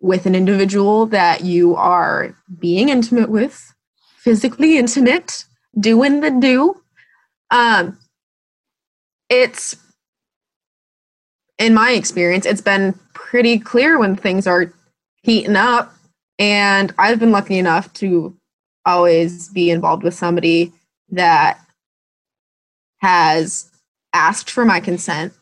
[0.00, 3.74] with an individual that you are being intimate with,
[4.18, 5.44] physically intimate,
[5.78, 6.80] doing the do.
[7.50, 7.98] Um,
[9.28, 9.76] it's,
[11.58, 14.72] in my experience, it's been pretty clear when things are
[15.22, 15.92] heating up.
[16.38, 18.36] And I've been lucky enough to
[18.84, 20.72] always be involved with somebody
[21.10, 21.58] that
[22.98, 23.70] has
[24.12, 25.32] asked for my consent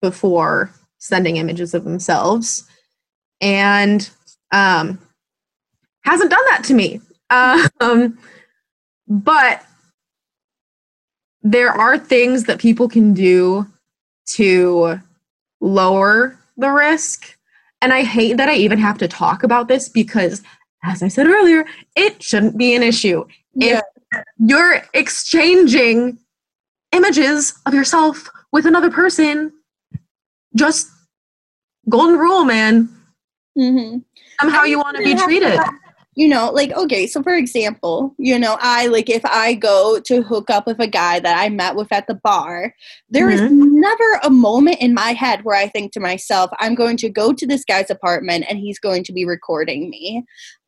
[0.00, 2.68] before sending images of themselves
[3.40, 4.08] and
[4.52, 4.98] um,
[6.02, 7.00] hasn't done that to me.
[7.80, 8.16] Um,
[9.08, 9.64] but
[11.42, 13.66] there are things that people can do
[14.26, 15.00] to
[15.60, 17.36] lower the risk.
[17.82, 20.42] And I hate that I even have to talk about this because,
[20.82, 23.24] as I said earlier, it shouldn't be an issue.
[23.54, 23.80] Yeah.
[24.12, 26.18] If you're exchanging
[26.92, 29.52] images of yourself with another person,
[30.54, 30.88] just
[31.88, 32.88] golden rule, man.
[33.58, 33.98] Mm-hmm.
[34.40, 35.60] Somehow you want to be treated.
[36.16, 40.22] You know like okay so for example you know i like if i go to
[40.22, 42.74] hook up with a guy that i met with at the bar
[43.10, 43.80] there is mm-hmm.
[43.80, 47.32] never a moment in my head where i think to myself i'm going to go
[47.32, 50.24] to this guy's apartment and he's going to be recording me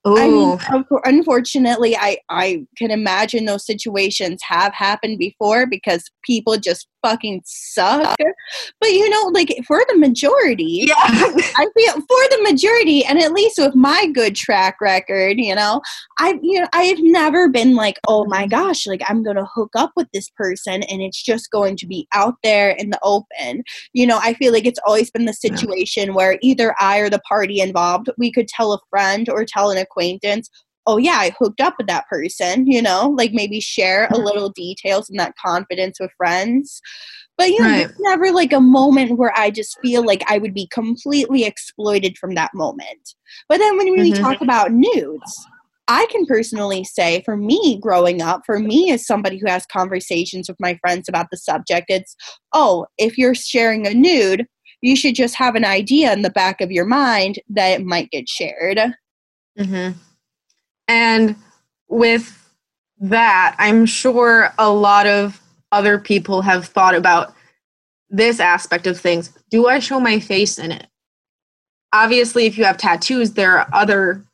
[0.07, 1.01] I mean, Ooh.
[1.05, 8.17] unfortunately, I I can imagine those situations have happened before because people just fucking suck.
[8.81, 10.95] But you know, like for the majority, yeah.
[10.99, 15.81] I feel for the majority, and at least with my good track record, you know,
[16.19, 19.93] I you know I've never been like, oh my gosh, like I'm gonna hook up
[19.97, 23.63] with this person, and it's just going to be out there in the open.
[23.93, 27.21] You know, I feel like it's always been the situation where either I or the
[27.21, 30.51] party involved, we could tell a friend or tell an acquaintance.
[30.87, 34.49] Oh yeah, I hooked up with that person, you know, like maybe share a little
[34.51, 36.81] details and that confidence with friends.
[37.37, 37.87] But you know, Right.
[37.87, 42.19] there's never like a moment where I just feel like I would be completely exploited
[42.19, 43.15] from that moment.
[43.49, 44.21] But then when we Mhm.
[44.21, 45.47] talk about nudes,
[45.89, 50.49] I can personally say for me growing up, for me as somebody who has conversations
[50.49, 52.15] with my friends about the subject, it's
[52.53, 54.47] oh, if you're sharing a nude,
[54.83, 58.11] you should just have an idea in the back of your mind that it might
[58.11, 58.79] get shared.
[59.59, 59.91] Hmm
[60.87, 61.37] And
[61.89, 62.35] with
[63.01, 65.41] that, I'm sure a lot of
[65.73, 67.35] other people have thought about
[68.11, 69.33] this aspect of things.
[69.51, 70.87] Do I show my face in it?
[71.93, 74.25] Obviously, if you have tattoos, there are other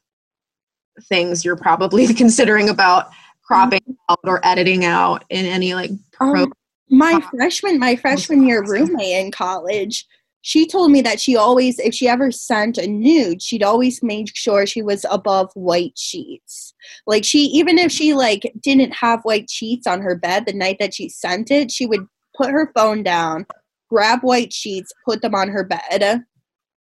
[1.05, 3.11] things you're probably considering about
[3.43, 6.45] cropping out or editing out in any like pro.
[6.45, 6.53] Um,
[6.91, 10.07] my freshman my freshman year roommate in college
[10.47, 14.35] she told me that she always if she ever sent a nude she'd always make
[14.37, 16.75] sure she was above white sheets
[17.07, 20.77] like she even if she like didn't have white sheets on her bed the night
[20.79, 23.47] that she sent it she would put her phone down
[23.89, 26.23] grab white sheets put them on her bed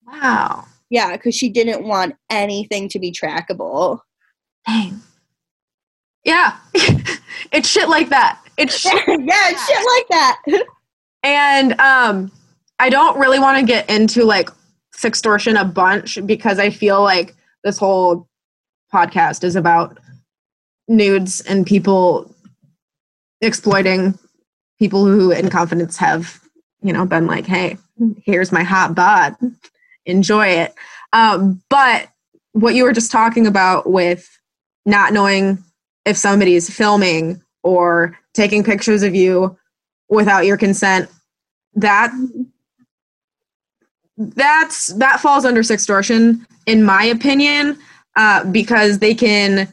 [0.07, 0.65] wow.
[0.91, 4.01] yeah because she didn't want anything to be trackable
[4.67, 5.01] Dang.
[6.25, 6.57] Yeah.
[7.53, 8.41] it's shit like that.
[8.57, 10.43] It's shit yeah shit like that
[11.23, 12.31] And um,
[12.79, 14.51] I don't really want to get into like
[14.97, 18.29] sextortion a bunch because I feel like this whole
[18.93, 19.99] podcast is about
[20.89, 22.35] nudes and people
[23.41, 24.19] exploiting
[24.79, 26.41] people who in confidence have,
[26.83, 27.77] you know, been like, hey,
[28.23, 29.35] here's my hot bod.
[30.07, 30.75] Enjoy it.
[31.13, 32.09] Um, but
[32.53, 34.29] what you were just talking about with
[34.85, 35.63] not knowing
[36.05, 39.57] if somebody's filming or taking pictures of you
[40.09, 41.09] without your consent
[41.75, 42.13] that
[44.17, 47.79] that's that falls under sextortion in my opinion
[48.17, 49.69] uh, because they can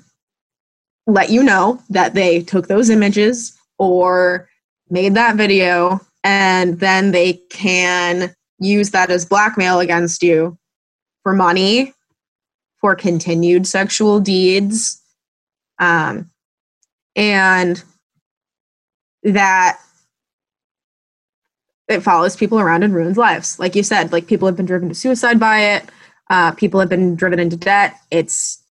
[1.07, 4.49] let you know that they took those images or
[4.89, 10.57] made that video and then they can use that as blackmail against you
[11.23, 11.93] for money
[12.79, 15.01] for continued sexual deeds.
[15.79, 16.29] Um,
[17.15, 17.81] and
[19.23, 19.79] that
[21.91, 23.59] it follows people around and ruins lives.
[23.59, 25.85] Like you said, like people have been driven to suicide by it.
[26.29, 27.95] Uh, people have been driven into debt.
[28.09, 28.63] It's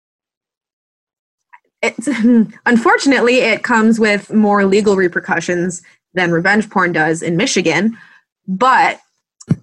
[1.82, 2.08] it's
[2.66, 5.82] unfortunately it comes with more legal repercussions
[6.14, 7.96] than revenge porn does in Michigan.
[8.46, 9.00] But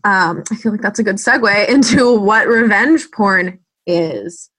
[0.03, 4.49] um, I feel like that's a good segue into what revenge porn is.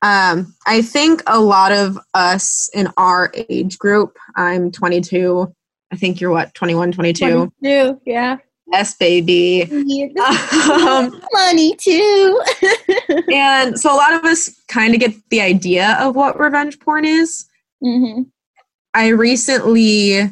[0.00, 5.52] Um, I think a lot of us in our age group, I'm 22,
[5.92, 7.52] I think you're what, 21, 22?
[7.60, 8.38] 22, yeah.
[8.70, 9.62] Yes, baby.
[10.72, 12.42] um, money too.
[13.32, 17.04] and so a lot of us kind of get the idea of what revenge porn
[17.06, 17.46] is.
[17.82, 18.22] Mm-hmm.
[18.92, 20.30] I recently,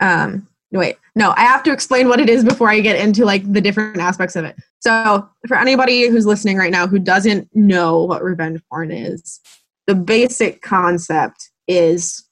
[0.00, 3.50] um, wait, no, I have to explain what it is before I get into like
[3.50, 4.56] the different aspects of it.
[4.80, 9.40] So for anybody who's listening right now who doesn't know what revenge porn is,
[9.86, 12.24] the basic concept is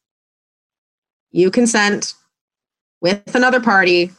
[1.33, 2.15] you consent
[3.05, 4.11] with another party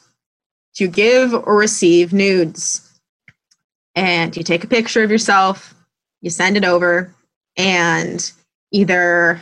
[0.76, 2.88] to give or receive nudes.
[3.96, 5.74] And you take a picture of yourself,
[6.22, 7.12] you send it over,
[7.58, 8.32] and
[8.72, 9.42] either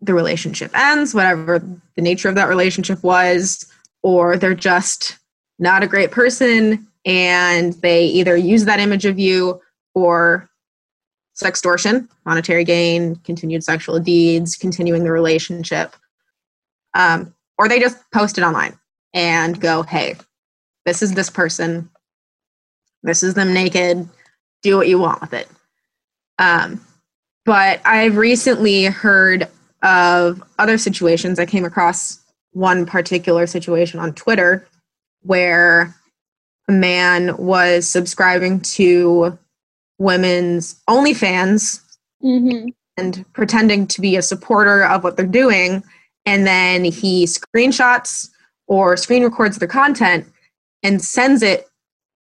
[0.00, 1.58] the relationship ends, whatever
[1.96, 3.66] the nature of that relationship was,
[4.04, 5.18] or they're just
[5.58, 9.60] not a great person and they either use that image of you
[9.94, 10.48] or
[11.36, 15.96] sextortion, monetary gain, continued sexual deeds, continuing the relationship.
[16.94, 18.78] Um, or they just post it online
[19.12, 20.16] and go, hey,
[20.86, 21.90] this is this person.
[23.02, 24.08] This is them naked.
[24.62, 25.48] Do what you want with it.
[26.38, 26.80] Um,
[27.44, 29.48] but I've recently heard
[29.82, 31.38] of other situations.
[31.38, 32.20] I came across
[32.52, 34.66] one particular situation on Twitter
[35.22, 35.94] where
[36.68, 39.38] a man was subscribing to
[39.98, 41.82] women's OnlyFans
[42.22, 42.68] mm-hmm.
[42.96, 45.82] and pretending to be a supporter of what they're doing
[46.28, 48.28] and then he screenshots
[48.66, 50.26] or screen records their content
[50.82, 51.66] and sends it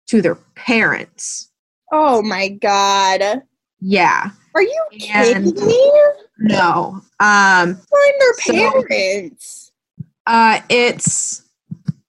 [0.08, 1.50] to their parents.
[1.92, 3.42] Oh my god.
[3.80, 4.30] Yeah.
[4.56, 5.92] Are you kidding me?
[6.40, 7.00] No.
[7.20, 9.70] Um Find their parents.
[10.00, 11.44] So, uh it's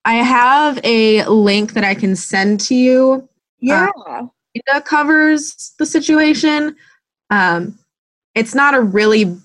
[0.04, 3.28] I have a link that I can send to you.
[3.60, 3.88] Yeah.
[4.06, 6.74] Uh, it covers the situation.
[7.30, 7.78] Um
[8.34, 9.36] it's not a really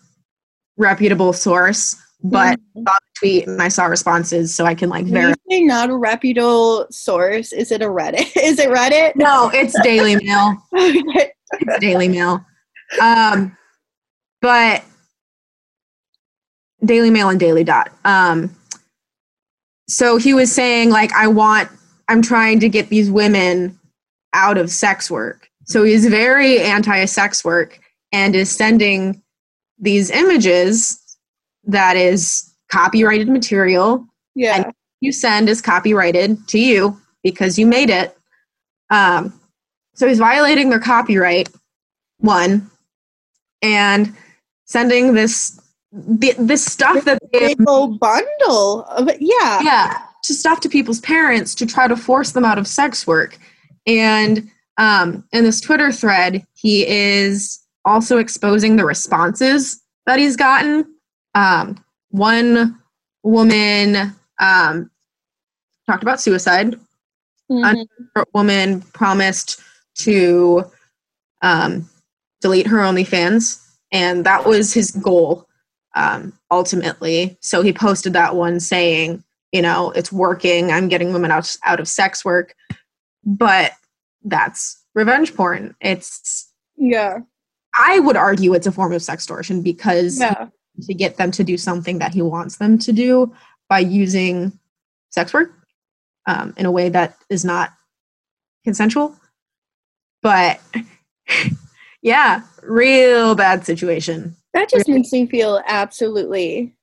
[0.77, 2.79] reputable source, but mm-hmm.
[2.79, 5.35] I saw the tweet and I saw responses, so I can like verify.
[5.51, 7.53] Not a reputable source.
[7.53, 8.35] Is it a Reddit?
[8.43, 9.15] Is it Reddit?
[9.15, 10.55] No, it's Daily Mail.
[10.73, 11.31] okay.
[11.53, 12.45] It's Daily Mail.
[13.01, 13.55] Um,
[14.41, 14.83] but
[16.83, 17.91] Daily Mail and Daily Dot.
[18.05, 18.55] Um,
[19.87, 21.69] so he was saying like, I want.
[22.07, 23.79] I'm trying to get these women
[24.33, 25.47] out of sex work.
[25.65, 27.79] So he's very anti-sex work
[28.11, 29.21] and is sending
[29.77, 30.98] these images
[31.71, 34.05] that is copyrighted material.
[34.35, 34.55] Yeah.
[34.55, 38.17] And you send is copyrighted to you because you made it.
[38.89, 39.39] Um,
[39.95, 41.49] so he's violating their copyright,
[42.17, 42.69] one,
[43.61, 44.15] and
[44.65, 45.59] sending this
[45.91, 51.65] this stuff that they whole bundle of yeah yeah to stuff to people's parents to
[51.65, 53.39] try to force them out of sex work
[53.87, 60.85] and um, in this twitter thread he is also exposing the responses that he's gotten
[61.39, 62.77] um, one
[63.23, 64.91] woman um,
[65.87, 66.75] talked about suicide.
[67.49, 67.63] Mm-hmm.
[67.63, 69.61] Another woman promised
[69.99, 70.65] to
[71.41, 71.89] um,
[72.41, 75.47] delete her OnlyFans, and that was his goal
[75.95, 77.37] um, ultimately.
[77.41, 79.23] So he posted that one saying,
[79.53, 80.71] you know, it's working.
[80.71, 82.53] I'm getting women out out of sex work,
[83.23, 83.71] but
[84.25, 85.73] that's revenge porn.
[85.79, 87.19] It's yeah.
[87.77, 90.49] I would argue it's a form of sextortion because yeah
[90.81, 93.33] to get them to do something that he wants them to do
[93.69, 94.57] by using
[95.09, 95.51] sex work
[96.27, 97.71] um, in a way that is not
[98.63, 99.15] consensual.
[100.21, 100.59] But
[102.01, 104.35] yeah, real bad situation.
[104.53, 106.73] That just makes me feel absolutely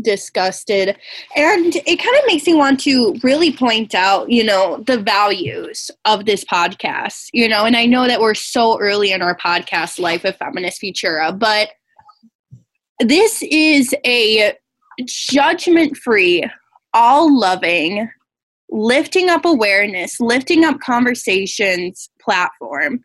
[0.00, 0.96] disgusted.
[1.36, 5.90] And it kind of makes me want to really point out, you know, the values
[6.04, 9.98] of this podcast, you know, and I know that we're so early in our podcast
[9.98, 11.70] life of Feminist Futura, but
[13.00, 14.54] this is a
[15.04, 16.44] judgment free,
[16.92, 18.08] all loving,
[18.70, 23.00] lifting up awareness, lifting up conversations platform.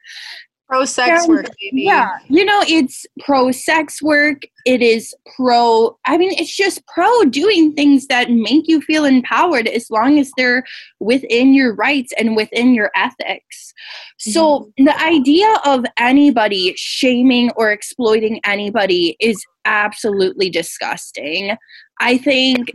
[0.67, 1.83] Pro sex work, baby.
[1.83, 2.09] Yeah.
[2.27, 4.41] You know, it's pro sex work.
[4.65, 9.67] It is pro, I mean, it's just pro doing things that make you feel empowered
[9.67, 10.63] as long as they're
[10.99, 13.73] within your rights and within your ethics.
[14.17, 14.85] So Mm-hmm.
[14.85, 21.55] the idea of anybody shaming or exploiting anybody is absolutely disgusting.
[21.99, 22.71] I think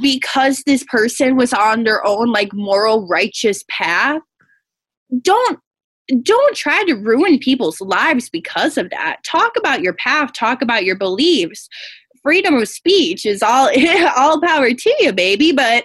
[0.00, 4.20] because this person was on their own like moral righteous path,
[5.22, 5.58] don't
[6.22, 9.18] don't try to ruin people's lives because of that.
[9.24, 11.68] Talk about your path, talk about your beliefs.
[12.22, 13.70] Freedom of speech is all
[14.16, 15.84] all power to you, baby, but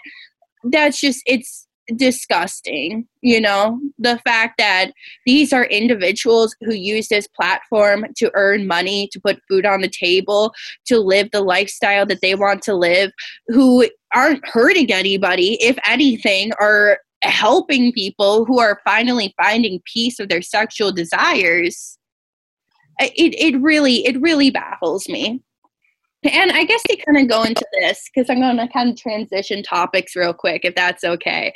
[0.64, 3.80] that's just it's disgusting, you know?
[3.98, 4.92] The fact that
[5.26, 9.90] these are individuals who use this platform to earn money, to put food on the
[9.90, 10.54] table,
[10.88, 13.12] to live the lifestyle that they want to live,
[13.48, 20.30] who aren't hurting anybody, if anything, are helping people who are finally finding peace of
[20.30, 21.98] their sexual desires
[23.00, 25.42] it, it really it really baffles me.
[26.24, 28.98] And i guess to kind of go into this because i'm going to kind of
[28.98, 31.54] transition topics real quick if that's okay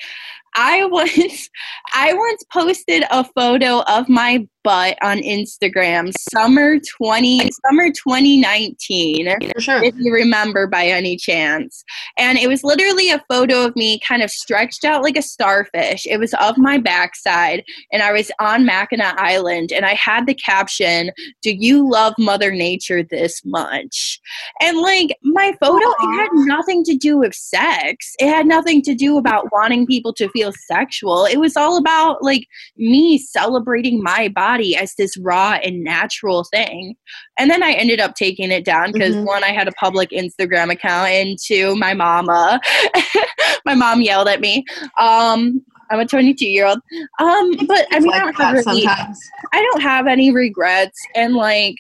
[0.56, 1.50] i once
[1.94, 9.62] i once posted a photo of my butt on instagram summer 20 summer 2019 For
[9.62, 9.84] sure.
[9.84, 11.84] if you remember by any chance.
[12.18, 16.06] And it was literally a photo of me kind of stretched out like a starfish.
[16.06, 20.34] It was of my backside, and I was on Mackinac Island, and I had the
[20.34, 24.20] caption, Do you love Mother Nature this much?
[24.62, 28.14] And like my photo, it had nothing to do with sex.
[28.20, 31.26] It had nothing to do about wanting people to feel sexual.
[31.26, 36.96] It was all about like me celebrating my body as this raw and natural thing.
[37.38, 39.26] And then I ended up taking it down because Mhm.
[39.26, 42.60] one, I had a public Instagram account, and two, my mama,
[43.66, 44.66] my mom yelled at me.
[44.98, 46.80] Um, I'm a 22 year old.
[47.20, 49.20] Um, but I mean, I don't have really, sometimes.
[49.54, 51.76] I don't have any regrets, and like,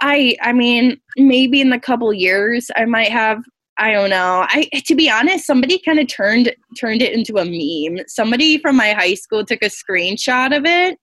[0.00, 3.42] I, I mean, maybe in the couple years, I might have.
[3.78, 4.44] I don't know.
[4.48, 8.04] I to be honest, somebody kind of turned turned it into a meme.
[8.08, 10.98] Somebody from my high school took a screenshot of it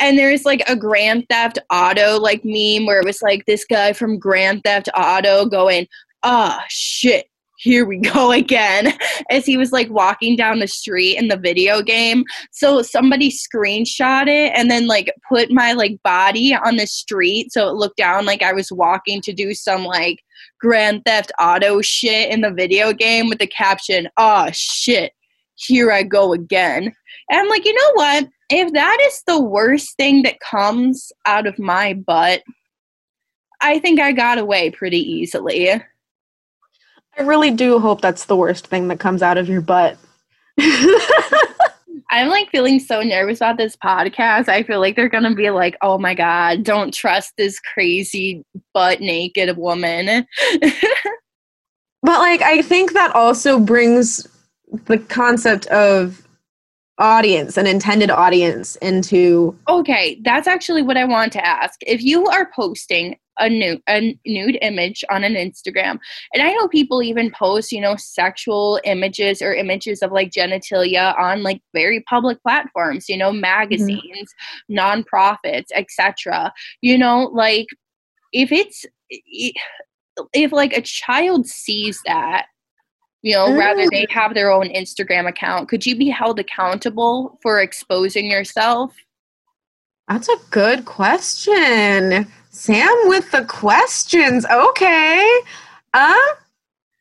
[0.00, 3.92] and there's like a Grand Theft Auto like meme where it was like this guy
[3.92, 5.86] from Grand Theft Auto going,
[6.22, 7.26] ah, shit,
[7.62, 8.92] here we go again,
[9.30, 12.24] as he was like walking down the street in the video game.
[12.50, 17.68] So somebody screenshot it and then like put my like body on the street so
[17.68, 20.18] it looked down like I was walking to do some like
[20.60, 25.12] Grand Theft Auto shit in the video game with the caption, ah, shit,
[25.54, 26.92] here I go again.
[27.30, 28.28] And I'm like, you know what?
[28.50, 32.42] If that is the worst thing that comes out of my butt,
[33.60, 35.80] I think I got away pretty easily.
[37.18, 39.96] I really do hope that's the worst thing that comes out of your butt.
[42.10, 44.48] I'm like feeling so nervous about this podcast.
[44.48, 48.44] I feel like they're gonna be like, oh my god, don't trust this crazy
[48.74, 50.26] butt naked woman.
[52.02, 54.26] But like I think that also brings
[54.86, 56.26] the concept of
[57.02, 61.80] audience an intended audience into okay, that's actually what I want to ask.
[61.82, 65.98] If you are posting a nude a nude image on an Instagram,
[66.32, 71.18] and I know people even post, you know, sexual images or images of like genitalia
[71.18, 73.40] on like very public platforms, you know, mm-hmm.
[73.40, 74.32] magazines,
[74.70, 76.52] nonprofits, etc.
[76.82, 77.66] You know, like
[78.32, 82.46] if it's if like a child sees that
[83.22, 87.60] you know, rather they have their own Instagram account, could you be held accountable for
[87.60, 88.94] exposing yourself?
[90.08, 92.26] That's a good question.
[92.50, 94.44] Sam with the questions.
[94.46, 95.40] Okay.
[95.94, 96.18] Um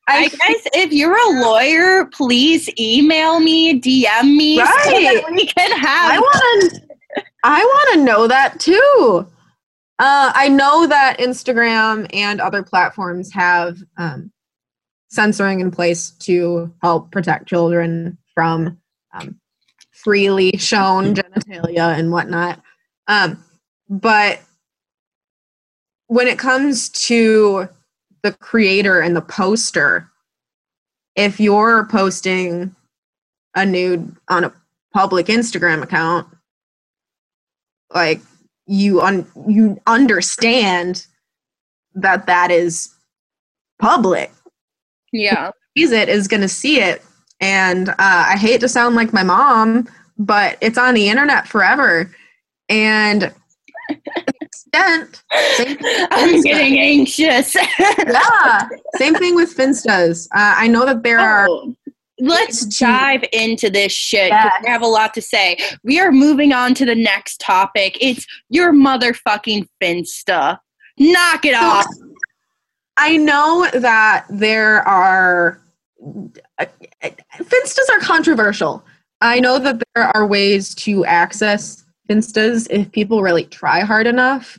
[0.08, 5.32] I, I, guess if you're a lawyer, please email me, DM me, so that Right.
[5.32, 6.12] we can have.
[6.12, 6.82] I want to
[7.44, 9.28] I want to know that too.
[10.00, 14.32] Uh, I know that Instagram and other platforms have um,
[15.12, 18.78] censoring in place to help protect children from
[19.14, 19.40] um,
[19.92, 22.62] freely shown genitalia and whatnot.
[23.08, 23.44] Um,
[23.90, 24.40] but
[26.08, 27.68] when it comes to
[28.24, 30.10] the creator and the poster,
[31.16, 32.74] if you're posting
[33.56, 34.54] a nude on a
[34.94, 36.28] public Instagram account,
[37.94, 38.22] like
[38.66, 41.06] you un- you understand
[41.96, 42.90] that that is
[43.80, 44.32] public.
[45.12, 47.04] Yeah, Sees it is going to see it,
[47.40, 49.88] and uh, I hate to sound like my mom,
[50.18, 52.12] but it's on the internet forever,
[52.70, 53.34] and
[54.42, 55.24] extent,
[55.56, 55.78] same
[56.12, 57.56] I'm getting anxious.
[57.80, 60.28] yeah, same thing with Finstas.
[60.28, 61.76] Uh, I know that there are Oh,
[62.20, 64.30] let's dive into this shit.
[64.30, 64.54] Yes.
[64.64, 65.58] we have a lot to say.
[65.84, 67.98] We are moving on to the next topic.
[68.00, 70.60] It's your motherfucking Finsta.
[70.98, 71.88] Knock it off.
[72.98, 75.60] I know that there are
[76.62, 78.84] Finstas are controversial.
[79.22, 84.58] I know that there are ways to access Finstas if people really try hard enough.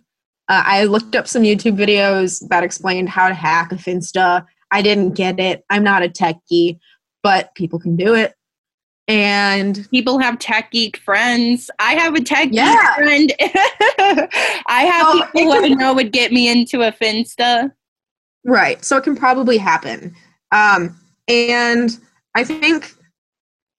[0.48, 4.44] Uh, I looked up some YouTube videos that explained how to hack a Finsta.
[4.70, 5.64] I didn't get it.
[5.70, 6.78] I'm not a techie,
[7.22, 8.34] but people can do it.
[9.08, 11.70] And People have tech geek friends.
[11.80, 12.72] I have a tech Yeah.
[12.72, 13.32] geek friend.
[14.68, 17.72] I have Oh, people who I know would get me into a Finsta.
[18.44, 18.84] Right.
[18.84, 20.14] So it can probably happen.
[20.50, 21.96] Um, and
[22.34, 22.94] I think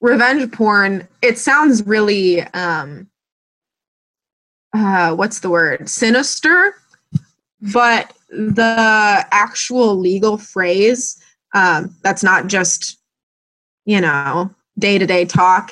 [0.01, 3.07] revenge porn, it sounds really, um,
[4.73, 5.89] uh, what's the word?
[5.89, 6.75] Sinister.
[7.73, 11.21] But the actual legal phrase,
[11.53, 12.97] um, that's not just,
[13.85, 14.49] you know,
[14.79, 15.71] day to day talk,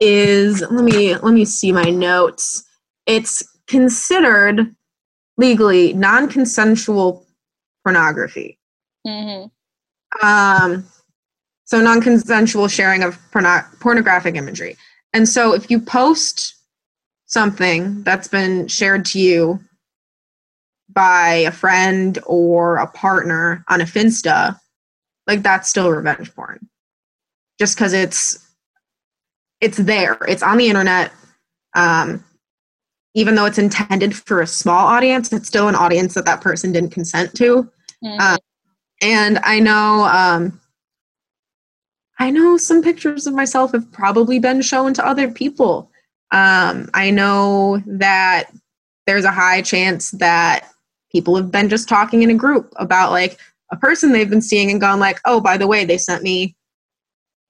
[0.00, 2.64] is let me let me see my notes.
[3.06, 4.74] It's considered
[5.36, 7.24] legally non-consensual
[7.84, 8.58] pornography.
[9.06, 9.44] hmm
[10.22, 10.86] Um,
[11.64, 14.76] so non-consensual sharing of porno- pornographic imagery.
[15.12, 16.54] And so if you post
[17.26, 19.60] something that's been shared to you
[20.88, 24.58] by a friend or a partner on a Finsta,
[25.26, 26.68] like that's still revenge porn.
[27.58, 28.46] Just because it's
[29.60, 31.12] it's there, it's on the internet.
[31.74, 32.24] Um,
[33.14, 36.72] even though it's intended for a small audience, it's still an audience that that person
[36.72, 37.70] didn't consent to
[38.04, 38.16] Mhm.
[38.18, 38.38] Uh,
[39.02, 40.60] and I know um,
[42.18, 45.90] I know some pictures of myself have probably been shown to other people.
[46.32, 48.50] Um, I know that
[49.06, 50.68] there's a high chance that
[51.10, 53.38] people have been just talking in a group about like
[53.72, 56.54] a person they've been seeing and gone like, oh, by the way, they sent me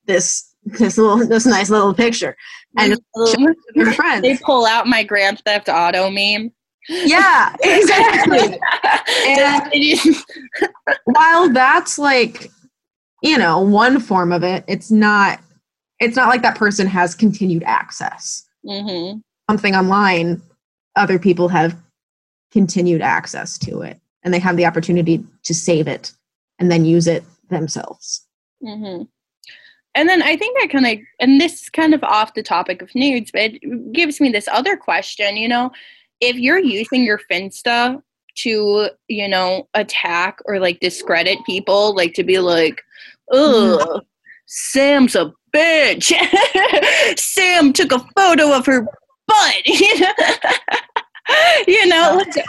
[0.07, 2.37] this this little this nice little picture
[2.79, 2.99] and
[3.75, 4.23] their friends.
[4.23, 6.53] they pull out my Grand Theft Auto meme.
[6.89, 8.59] yeah, exactly.
[9.27, 10.17] And-
[11.05, 12.51] while that's like
[13.23, 15.41] you know one form of it it's not
[15.99, 19.21] it's not like that person has continued access Mhm.
[19.49, 20.41] something online
[20.97, 21.77] other people have
[22.51, 26.13] continued access to it and they have the opportunity to save it
[26.59, 28.27] and then use it themselves
[28.65, 29.03] hmm
[29.95, 32.81] And then I think that kind of, and this is kind of off the topic
[32.81, 35.37] of nudes, but it gives me this other question.
[35.37, 35.73] You know,
[36.21, 38.01] if you're using your Finsta
[38.37, 42.83] to, you know, attack or like discredit people, like to be like,
[43.33, 44.01] oh,
[44.47, 46.13] Sam's a bitch.
[47.19, 48.87] Sam took a photo of her
[49.27, 49.67] butt.
[49.67, 50.13] You know,
[51.67, 52.45] you know like,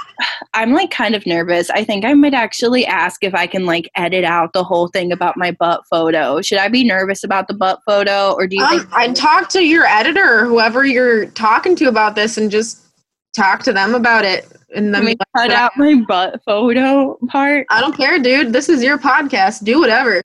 [0.53, 1.69] I'm like kind of nervous.
[1.69, 5.11] I think I might actually ask if I can like edit out the whole thing
[5.11, 6.41] about my butt photo.
[6.41, 9.49] Should I be nervous about the butt photo or do you um, think i'd talk
[9.49, 12.83] to your editor or whoever you're talking to about this and just
[13.35, 17.17] talk to them about it and then we cut "But I- out my butt photo
[17.27, 17.67] part?
[17.69, 20.21] i don't care dude this is your podcast do whatever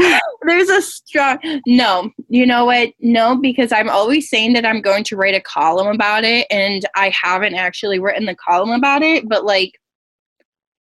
[0.46, 2.10] There's a strong no.
[2.28, 2.90] You know what?
[3.00, 6.84] No, because I'm always saying that I'm going to write a column about it, and
[6.96, 9.28] I haven't actually written the column about it.
[9.28, 9.78] But like,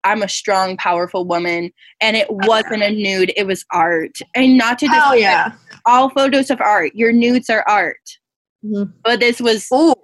[0.03, 4.17] I'm a strong, powerful woman, and it wasn't a nude; it was art.
[4.35, 5.53] And not to discredit yeah
[5.85, 6.93] all photos of art.
[6.95, 8.17] Your nudes are art,
[8.65, 8.93] Mhm.
[9.03, 9.95] but this was Ooh.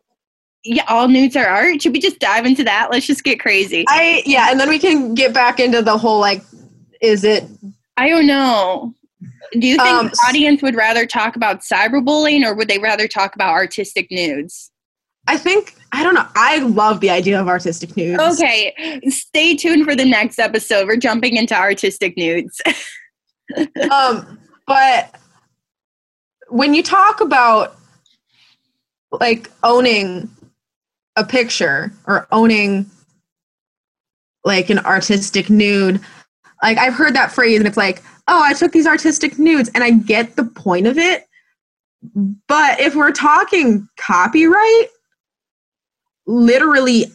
[0.64, 0.84] yeah.
[0.88, 1.82] All nudes are art.
[1.82, 2.90] Should we just dive into that?
[2.92, 3.86] Let's just get crazy.
[3.88, 6.44] I yeah, and then we can get back into the whole like,
[7.02, 7.46] is it?
[7.98, 8.94] I don't know.
[9.54, 13.08] Do you think Um, the audience would rather talk about cyberbullying or would they rather
[13.08, 14.72] talk about artistic nudes?
[15.28, 16.28] I think I don't know.
[16.36, 18.22] I love the idea of artistic nudes.
[18.22, 20.88] Okay, stay tuned for the next episode.
[20.88, 22.62] We're jumping into artistic nudes.
[23.92, 25.16] Um, but
[26.50, 27.78] when you talk about
[29.12, 30.30] like owning
[31.16, 32.90] a picture or owning
[34.44, 36.02] like an artistic nude,
[36.62, 39.84] like I've heard that phrase and it's like, oh, I took these artistic nudes and
[39.84, 41.26] I get the point of it.
[42.48, 44.90] But if we're talking copyright,
[46.26, 47.06] literally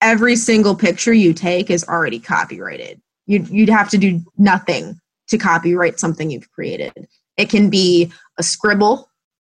[0.00, 3.00] every single picture you take is already copyrighted.
[3.26, 6.92] You'd, you'd have to do nothing to copyright something you've created.
[7.36, 9.10] It can be a scribble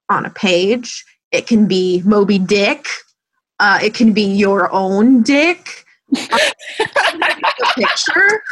[0.09, 2.85] on a page, it can be Moby Dick,
[3.59, 5.85] uh, it can be your own dick
[7.75, 8.43] picture.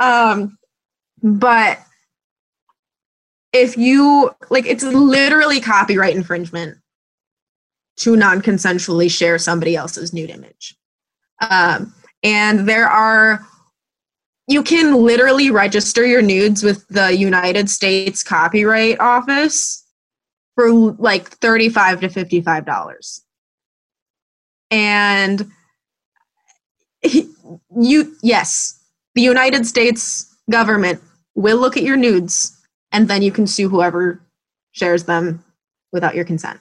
[0.00, 0.58] Um,
[1.22, 1.80] but
[3.52, 6.78] if you like, it's literally copyright infringement
[7.96, 10.76] to non-consensually share somebody else's nude image.
[11.40, 13.46] Um, and there are
[14.48, 19.84] you can literally register your nudes with the United States Copyright Office
[20.54, 23.22] for like 35 to 55 dollars.
[24.70, 25.50] And
[27.76, 28.77] you yes,
[29.18, 31.02] the United States government
[31.34, 32.56] will look at your nudes
[32.92, 34.20] and then you can sue whoever
[34.70, 35.42] shares them
[35.90, 36.60] without your consent.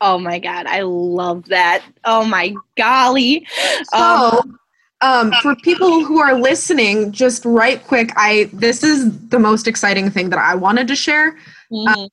[0.00, 1.82] Oh my god, I love that.
[2.04, 3.44] Oh my golly.
[3.92, 4.58] So, um,
[5.00, 10.10] um, for people who are listening, just right quick, I this is the most exciting
[10.10, 11.32] thing that I wanted to share.
[11.72, 11.88] Mm-hmm.
[11.88, 12.08] Um,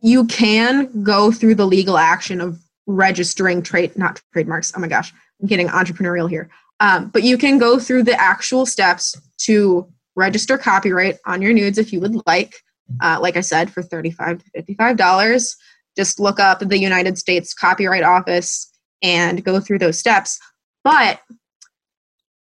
[0.00, 4.72] you can go through the legal action of registering trade, not trademarks.
[4.74, 6.48] Oh my gosh, I'm getting entrepreneurial here.
[6.80, 11.78] Um, but you can go through the actual steps to register copyright on your nudes
[11.78, 12.54] if you would like.
[13.00, 15.56] Uh, like I said, for 35 to fifty-five dollars.
[15.96, 18.70] Just look up the United States Copyright Office
[19.02, 20.38] and go through those steps.
[20.82, 21.20] But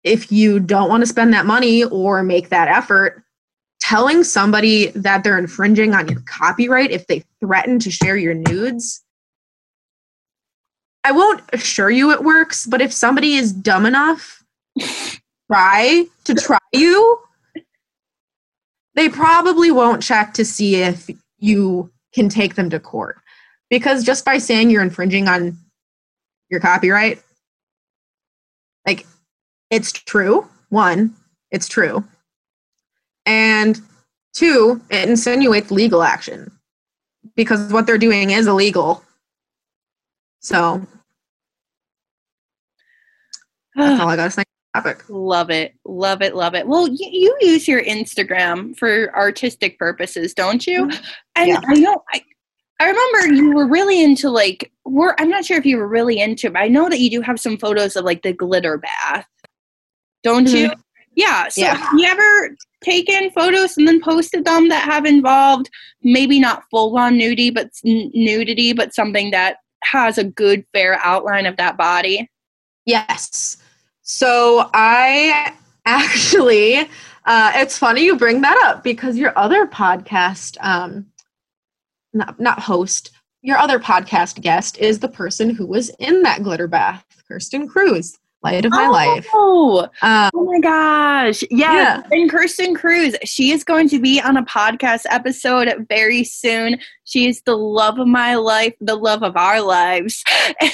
[0.04, 3.24] if you don't want to spend that money or make that effort,
[3.80, 9.04] telling somebody that they're infringing on your copyright if they threaten to share your nudes,
[11.04, 14.44] I won't assure you it works, but if somebody is dumb enough
[15.52, 17.20] try to try you,
[18.96, 23.18] they probably won't check to see if you can take them to court.
[23.70, 25.58] Because just by saying you're infringing on
[26.50, 27.22] your copyright,
[28.86, 29.06] like
[29.70, 30.48] it's true.
[30.70, 31.16] One,
[31.52, 32.04] it's true.
[33.26, 33.82] And
[34.34, 36.52] two, it insinuates legal action
[37.36, 39.04] because what they're doing is illegal.
[40.44, 40.86] So
[43.76, 44.44] that's all I got to say.
[44.76, 45.04] Topic.
[45.08, 46.68] Love it, love it, love it.
[46.68, 50.88] Well, you, you, use your Instagram for artistic purposes, don't you?
[50.88, 51.04] Mm-hmm.
[51.36, 51.62] And yeah.
[51.68, 52.22] I know I,
[52.80, 54.72] I remember you were really into like.
[54.86, 57.22] We're, I'm not sure if you were really into, but I know that you do
[57.22, 59.28] have some photos of like the glitter bath
[60.24, 60.56] don't mm-hmm.
[60.56, 60.72] you?
[61.16, 61.48] Yeah.
[61.50, 61.76] So yeah.
[61.76, 65.70] have you ever taken photos and then posted them that have involved
[66.02, 71.46] maybe not full on nudity, but nudity, but something that has a good fair outline
[71.46, 72.30] of that body?
[72.86, 73.58] Yes.
[74.02, 75.54] So I
[75.86, 76.80] actually,
[77.26, 81.06] uh, it's funny you bring that up because your other podcast, um,
[82.14, 83.12] not not host,
[83.42, 88.18] your other podcast guest is the person who was in that glitter bath, Kirsten Cruz
[88.44, 89.28] light of my oh, life.
[90.02, 91.44] Um, oh my gosh.
[91.50, 91.74] Yeah.
[91.74, 92.04] yeah.
[92.12, 96.78] And Kirsten Cruz, she is going to be on a podcast episode very soon.
[97.06, 100.24] She is the love of my life, the love of our lives.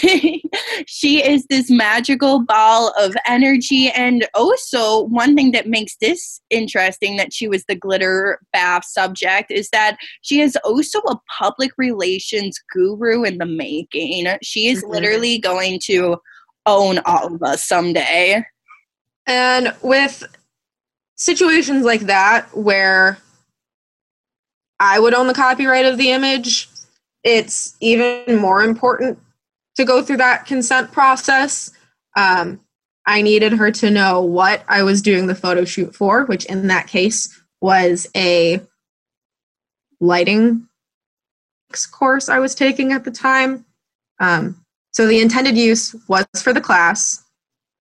[0.87, 3.89] she is this magical ball of energy.
[3.89, 9.51] And also, one thing that makes this interesting that she was the glitter bath subject
[9.51, 14.27] is that she is also a public relations guru in the making.
[14.41, 14.91] She is mm-hmm.
[14.91, 16.17] literally going to
[16.65, 18.43] own all of us someday.
[19.25, 20.23] And with
[21.15, 23.17] situations like that where
[24.79, 26.69] I would own the copyright of the image,
[27.23, 29.19] it's even more important
[29.75, 31.71] to go through that consent process.
[32.15, 32.59] Um,
[33.05, 36.67] I needed her to know what I was doing the photo shoot for, which in
[36.67, 38.61] that case was a
[39.99, 40.69] lighting
[41.91, 43.65] course I was taking at the time.
[44.19, 44.58] Um,
[44.91, 47.23] so the intended use was for the class,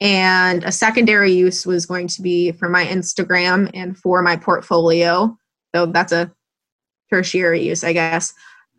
[0.01, 5.37] and a secondary use was going to be for my Instagram and for my portfolio.
[5.75, 6.31] So that's a
[7.11, 8.33] tertiary use, I guess.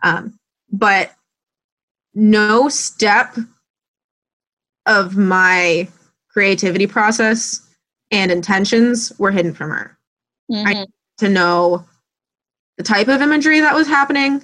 [0.04, 0.40] Um,
[0.72, 1.12] but
[2.14, 3.36] no step
[4.86, 5.88] of my
[6.30, 7.68] creativity process
[8.12, 9.98] and intentions were hidden from her.
[10.52, 10.68] Mm-hmm.
[10.68, 10.86] I
[11.18, 11.86] to know
[12.78, 14.42] the type of imagery that was happening,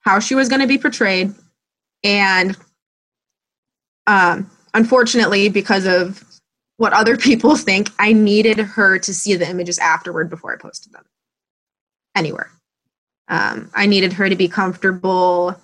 [0.00, 1.34] how she was going to be portrayed,
[2.02, 2.56] and
[4.06, 6.24] um, unfortunately, because of
[6.76, 10.92] what other people think, I needed her to see the images afterward before I posted
[10.92, 11.04] them
[12.14, 12.50] anywhere.
[13.28, 15.58] Um, I needed her to be comfortable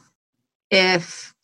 [0.70, 1.34] if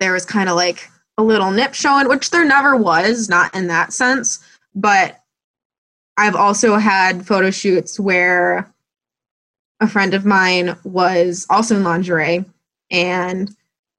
[0.00, 0.88] there was kind of like
[1.18, 4.44] a little nip showing, which there never was, not in that sense.
[4.74, 5.20] But
[6.16, 8.72] I've also had photo shoots where
[9.80, 12.44] a friend of mine was also in lingerie
[12.90, 13.54] and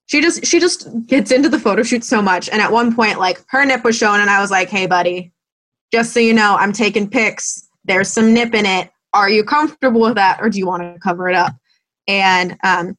[0.08, 2.50] she just she just gets into the photo shoot so much.
[2.50, 5.32] And at one point like her nip was shown and i was like hey buddy
[5.92, 7.68] just so you know i'm taking pics.
[7.84, 8.92] There's some nip in it.
[9.14, 11.56] Are you comfortable with that or do you want to cover it up?
[12.08, 12.98] And um,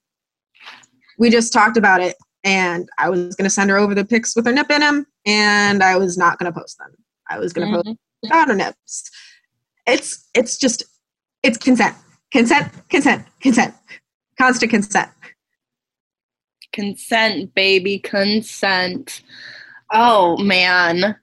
[1.18, 4.36] we just talked about it and i was going to send her over the pics
[4.36, 6.94] with her nip in them and i was not going to post them.
[7.28, 7.88] I was going to mm-hmm.
[7.88, 9.10] post without her nips.
[9.86, 10.84] It's it's just
[11.42, 11.96] it's consent.
[12.32, 13.74] Consent consent consent.
[14.38, 15.10] Constant consent
[16.72, 19.22] Consent, baby, consent.
[19.92, 21.16] Oh man.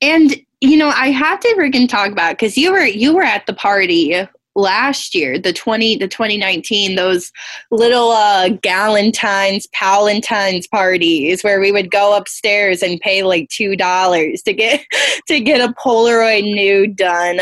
[0.00, 3.46] And you know, I have to freaking talk about because you were you were at
[3.46, 4.26] the party
[4.56, 7.32] last year, the twenty the twenty nineteen, those
[7.70, 14.42] little uh Galentine's Palentine's parties where we would go upstairs and pay like two dollars
[14.42, 14.84] to get
[15.28, 17.38] to get a Polaroid nude done.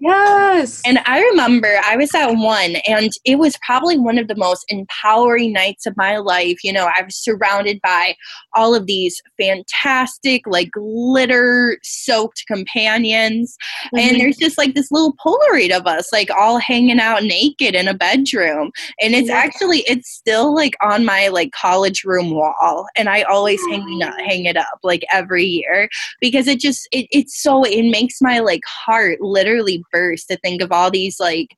[0.00, 0.80] Yes.
[0.86, 4.64] And I remember I was at one, and it was probably one of the most
[4.68, 6.62] empowering nights of my life.
[6.62, 8.14] You know, I was surrounded by
[8.54, 13.56] all of these fantastic, like glitter soaked companions.
[13.86, 13.98] Mm-hmm.
[13.98, 17.88] And there's just like this little Polaroid of us, like all hanging out naked in
[17.88, 18.70] a bedroom.
[19.00, 19.38] And it's yeah.
[19.38, 22.86] actually, it's still like on my like college room wall.
[22.96, 25.88] And I always hang, hang it up like every year
[26.20, 30.62] because it just, it, it's so, it makes my like heart literally burst to think
[30.62, 31.48] of all these like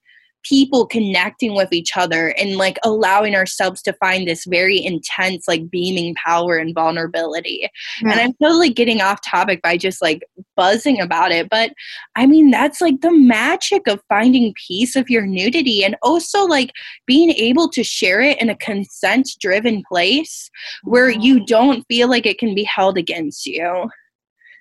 [0.43, 5.70] people connecting with each other and like allowing ourselves to find this very intense like
[5.70, 7.68] beaming power and vulnerability.
[8.03, 8.12] Yeah.
[8.12, 10.22] and i'm totally getting off topic by just like
[10.57, 11.72] buzzing about it but
[12.16, 16.72] i mean that's like the magic of finding peace of your nudity and also like
[17.07, 20.51] being able to share it in a consent driven place
[20.85, 23.89] where you don't feel like it can be held against you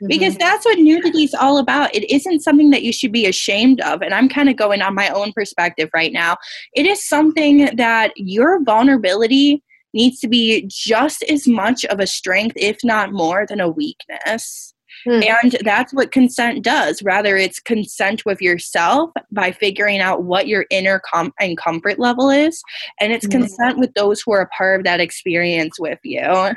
[0.07, 0.39] because mm-hmm.
[0.39, 1.93] that's what nudity is all about.
[1.93, 4.01] It isn't something that you should be ashamed of.
[4.01, 6.37] And I'm kind of going on my own perspective right now.
[6.73, 12.55] It is something that your vulnerability needs to be just as much of a strength,
[12.55, 14.73] if not more, than a weakness.
[15.07, 15.25] Mm.
[15.43, 17.01] And that's what consent does.
[17.01, 22.29] Rather, it's consent with yourself by figuring out what your inner com- and comfort level
[22.29, 22.61] is.
[22.99, 23.31] And it's mm.
[23.31, 26.51] consent with those who are a part of that experience with you.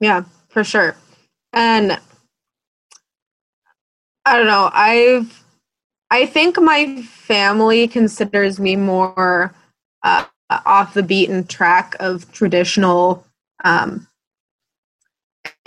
[0.00, 0.96] Yeah, for sure.
[1.52, 1.98] And
[4.26, 4.70] I don't know.
[4.72, 5.44] I've
[6.10, 9.54] I think my family considers me more
[10.02, 10.24] uh,
[10.64, 13.26] off the beaten track of traditional
[13.64, 14.06] um,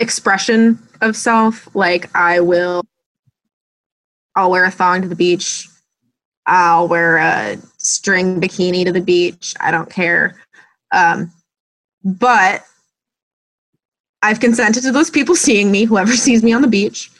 [0.00, 1.68] expression of self.
[1.74, 2.82] Like I will,
[4.34, 5.68] I'll wear a thong to the beach.
[6.46, 9.54] I'll wear a string bikini to the beach.
[9.60, 10.36] I don't care.
[10.92, 11.30] Um,
[12.02, 12.64] but
[14.22, 17.10] I've consented to those people seeing me, whoever sees me on the beach.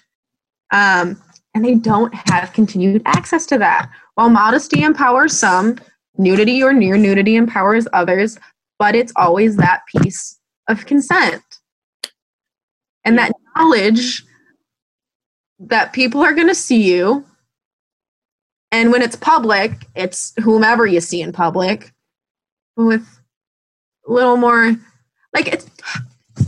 [0.72, 1.20] Um,
[1.55, 3.90] and they don't have continued access to that.
[4.14, 5.76] While modesty empowers some,
[6.16, 8.38] nudity or near nudity empowers others,
[8.78, 10.38] but it's always that piece
[10.68, 11.42] of consent.
[13.05, 14.24] And that knowledge
[15.61, 17.24] that people are going to see you.
[18.70, 21.92] And when it's public, it's whomever you see in public
[22.76, 23.20] with
[24.07, 24.76] a little more
[25.34, 25.66] like it's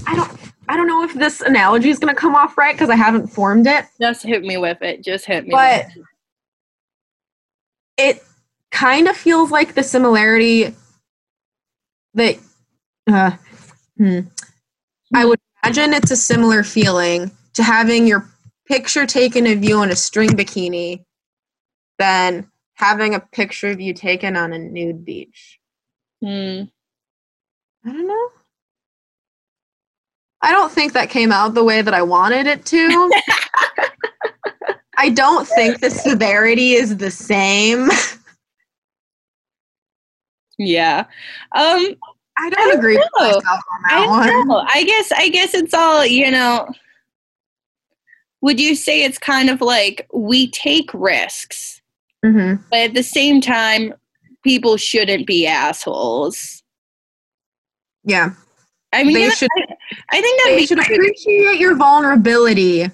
[0.07, 2.91] I don't I don't know if this analogy is going to come off right because
[2.91, 3.87] I haven't formed it.
[4.01, 5.03] Just hit me with it.
[5.03, 5.51] Just hit me.
[5.51, 6.05] But it.
[7.99, 8.25] it
[8.71, 10.73] kind of feels like the similarity
[12.15, 12.39] that
[13.09, 13.33] uh,
[13.99, 14.21] hmm,
[15.13, 18.29] I would imagine it's a similar feeling to having your
[18.69, 21.05] picture taken of you in a string bikini
[21.99, 25.59] than having a picture of you taken on a nude beach.
[26.23, 26.63] Hmm.
[27.85, 28.29] I don't know.
[30.43, 33.11] I don't think that came out the way that I wanted it to.
[34.97, 37.89] I don't think the severity is the same.
[40.59, 41.01] Yeah.
[41.53, 41.97] Um
[42.43, 43.03] I don't, I don't agree know.
[43.03, 44.49] with myself on that I one.
[44.49, 44.65] Know.
[44.69, 46.69] I guess I guess it's all, you know,
[48.43, 51.81] would you say it's kind of like we take risks,
[52.25, 52.63] mm-hmm.
[52.71, 53.95] but at the same time,
[54.43, 56.63] people shouldn't be assholes.
[58.05, 58.31] Yeah.
[58.93, 59.77] I mean, they should, I,
[60.13, 62.91] I think that they should appreciate your vulnerability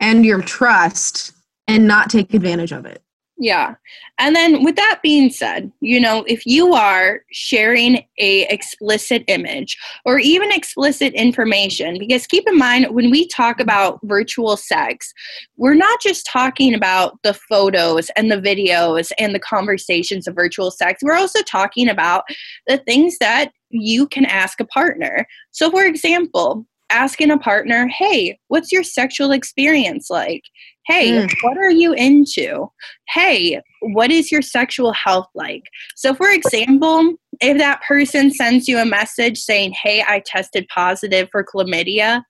[0.00, 1.32] and your trust
[1.68, 3.02] and not take advantage of it.
[3.38, 3.74] Yeah.
[4.18, 9.76] And then with that being said, you know, if you are sharing a explicit image
[10.04, 15.12] or even explicit information because keep in mind when we talk about virtual sex,
[15.56, 20.70] we're not just talking about the photos and the videos and the conversations of virtual
[20.70, 21.02] sex.
[21.02, 22.22] We're also talking about
[22.68, 25.26] the things that you can ask a partner.
[25.50, 30.42] So for example, asking a partner, "Hey, what's your sexual experience like?"
[30.86, 31.32] Hey, mm.
[31.42, 32.70] what are you into?
[33.08, 35.62] Hey, what is your sexual health like?
[35.94, 41.28] So, for example, if that person sends you a message saying, Hey, I tested positive
[41.30, 42.22] for chlamydia,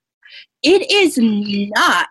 [0.61, 2.07] it is not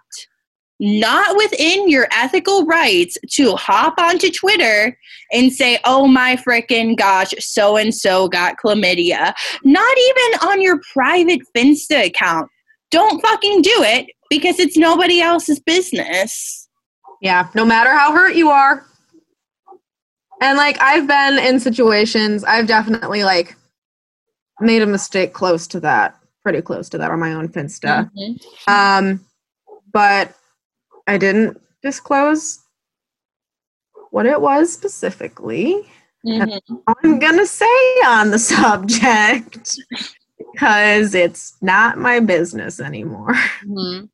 [0.82, 4.98] not within your ethical rights to hop onto Twitter
[5.30, 9.32] and say, oh my freaking gosh, so and so got chlamydia.
[9.62, 12.50] Not even on your private Finsta account.
[12.90, 16.68] Don't fucking do it because it's nobody else's business.
[17.20, 18.84] Yeah, no matter how hurt you are.
[20.40, 23.54] And like I've been in situations, I've definitely like
[24.60, 28.10] made a mistake close to that, pretty close to that on my own Finsta.
[28.18, 28.70] Mm-hmm.
[28.70, 29.24] Um,
[29.92, 30.34] but
[31.06, 32.60] I didn't disclose
[34.10, 35.88] what it was specifically.
[36.24, 36.60] Mhm.
[36.86, 37.66] I'm gonna say
[38.06, 39.78] on the subject
[40.52, 43.34] because it's not my business anymore.
[43.66, 44.08] Mhm.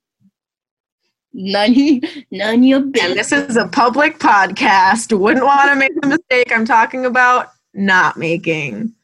[1.34, 5.16] None, none your And this is a public podcast.
[5.16, 8.95] Wouldn't want to make the mistake I'm talking about not making.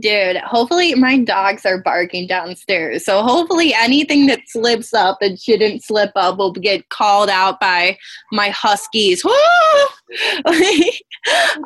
[0.00, 3.04] Dude, hopefully my dogs are barking downstairs.
[3.04, 7.98] So hopefully anything that slips up and shouldn't slip up will get called out by
[8.32, 9.24] my huskies.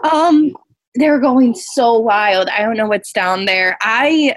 [0.05, 0.55] Um
[0.97, 2.49] they're going so wild.
[2.49, 3.77] I don't know what's down there.
[3.81, 4.35] I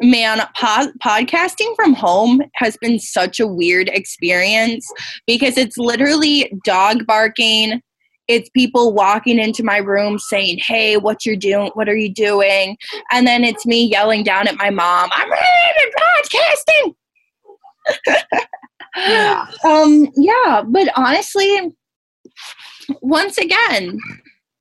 [0.00, 4.90] man, po- podcasting from home has been such a weird experience
[5.26, 7.82] because it's literally dog barking,
[8.30, 11.70] it's people walking into my room saying, "Hey, what you're doing?
[11.74, 12.76] What are you doing?"
[13.10, 15.30] And then it's me yelling down at my mom, "I'm
[15.98, 16.94] podcasting."
[18.96, 19.46] Yeah.
[19.64, 21.72] Um, yeah, but honestly,
[23.02, 23.98] once again,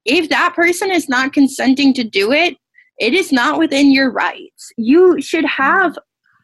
[0.05, 2.55] if that person is not consenting to do it,
[2.99, 4.71] it is not within your rights.
[4.77, 5.97] You should have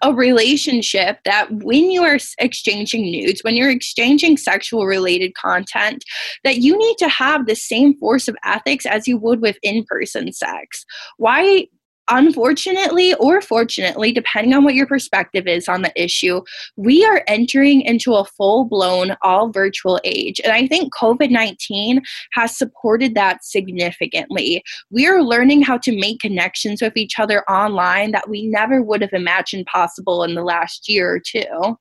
[0.06, 6.04] a relationship that when you are exchanging nudes, when you're exchanging sexual related content,
[6.44, 9.84] that you need to have the same force of ethics as you would with in
[9.86, 10.86] person sex.
[11.18, 11.66] Why?
[12.08, 16.42] Unfortunately, or fortunately, depending on what your perspective is on the issue,
[16.76, 20.40] we are entering into a full blown all virtual age.
[20.44, 22.02] And I think COVID 19
[22.34, 24.64] has supported that significantly.
[24.92, 29.02] We are learning how to make connections with each other online that we never would
[29.02, 31.78] have imagined possible in the last year or two.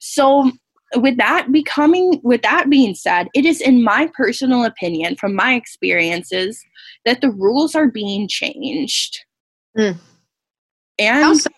[0.00, 0.52] So,
[0.96, 5.54] with that becoming with that being said it is in my personal opinion from my
[5.54, 6.62] experiences
[7.06, 9.24] that the rules are being changed
[9.76, 9.92] Hmm.
[10.98, 11.48] and How so?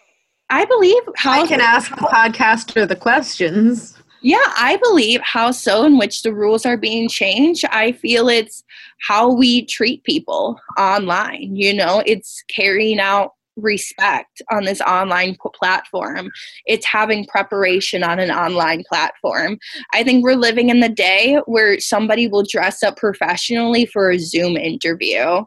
[0.50, 3.96] i believe how I can ask the podcaster the questions.
[4.22, 7.64] yeah, I believe how so in which the rules are being changed.
[7.70, 8.62] I feel it's
[9.06, 11.56] how we treat people online.
[11.56, 16.30] You know, it's carrying out respect on this online platform.
[16.66, 19.58] It's having preparation on an online platform.
[19.92, 24.18] I think we're living in the day where somebody will dress up professionally for a
[24.18, 25.44] Zoom interview.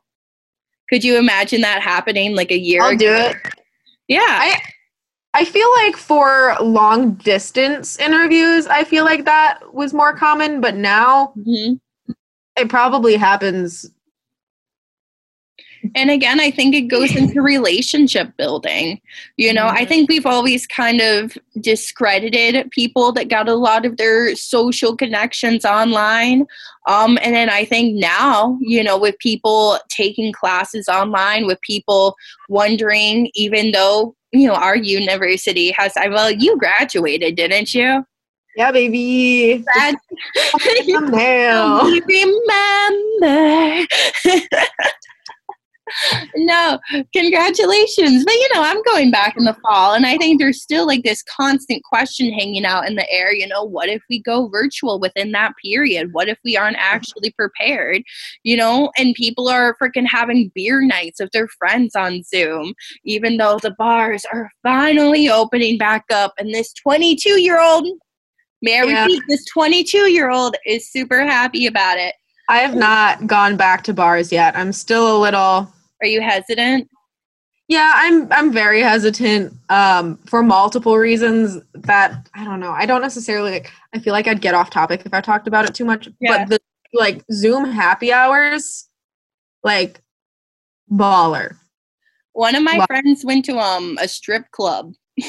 [0.89, 2.97] Could you imagine that happening like a year I'll ago?
[2.97, 3.35] do it.
[4.07, 4.21] Yeah.
[4.27, 4.61] I
[5.33, 10.75] I feel like for long distance interviews, I feel like that was more common, but
[10.75, 11.79] now Mhm.
[12.55, 13.89] it probably happens.
[15.95, 19.01] And again, I think it goes into relationship building.
[19.37, 19.87] You know, I Mhm.
[19.87, 25.65] think we've always kind of discredited people that got a lot of their social connections
[25.65, 26.45] online.
[26.87, 32.15] Um, and then I think now, you know, with people taking classes online, with people
[32.49, 38.05] wondering, even though, you know, our university has, I well, you graduated, didn't you?
[38.55, 39.63] Yeah, baby.
[39.63, 39.67] We
[43.21, 43.85] remember.
[46.35, 46.79] no,
[47.15, 48.25] congratulations.
[48.25, 51.03] But you know, I'm going back in the fall, and I think there's still like
[51.03, 53.33] this constant question hanging out in the air.
[53.33, 56.13] You know, what if we go virtual within that period?
[56.13, 58.03] What if we aren't actually prepared?
[58.43, 62.73] You know, and people are freaking having beer nights with their friends on Zoom,
[63.03, 67.87] even though the bars are finally opening back up, and this 22 year old.
[68.63, 69.03] May I Yeah.
[69.03, 72.15] repeat, this 22 year old is super happy about it.
[72.49, 74.55] I have not gone back to bars yet.
[74.55, 75.71] I'm still a little
[76.01, 76.89] Are you hesitant?
[77.67, 82.71] Yeah, I'm I'm very hesitant um for multiple reasons that I don't know.
[82.71, 85.65] I don't necessarily like I feel like I'd get off topic if I talked about
[85.65, 86.07] it too much.
[86.19, 86.45] Yeah.
[86.45, 86.59] But the
[86.93, 88.87] like Zoom happy hours
[89.63, 90.01] like
[90.91, 91.55] baller.
[92.33, 92.85] One of my Wow.
[92.87, 94.93] friends went to um a strip club.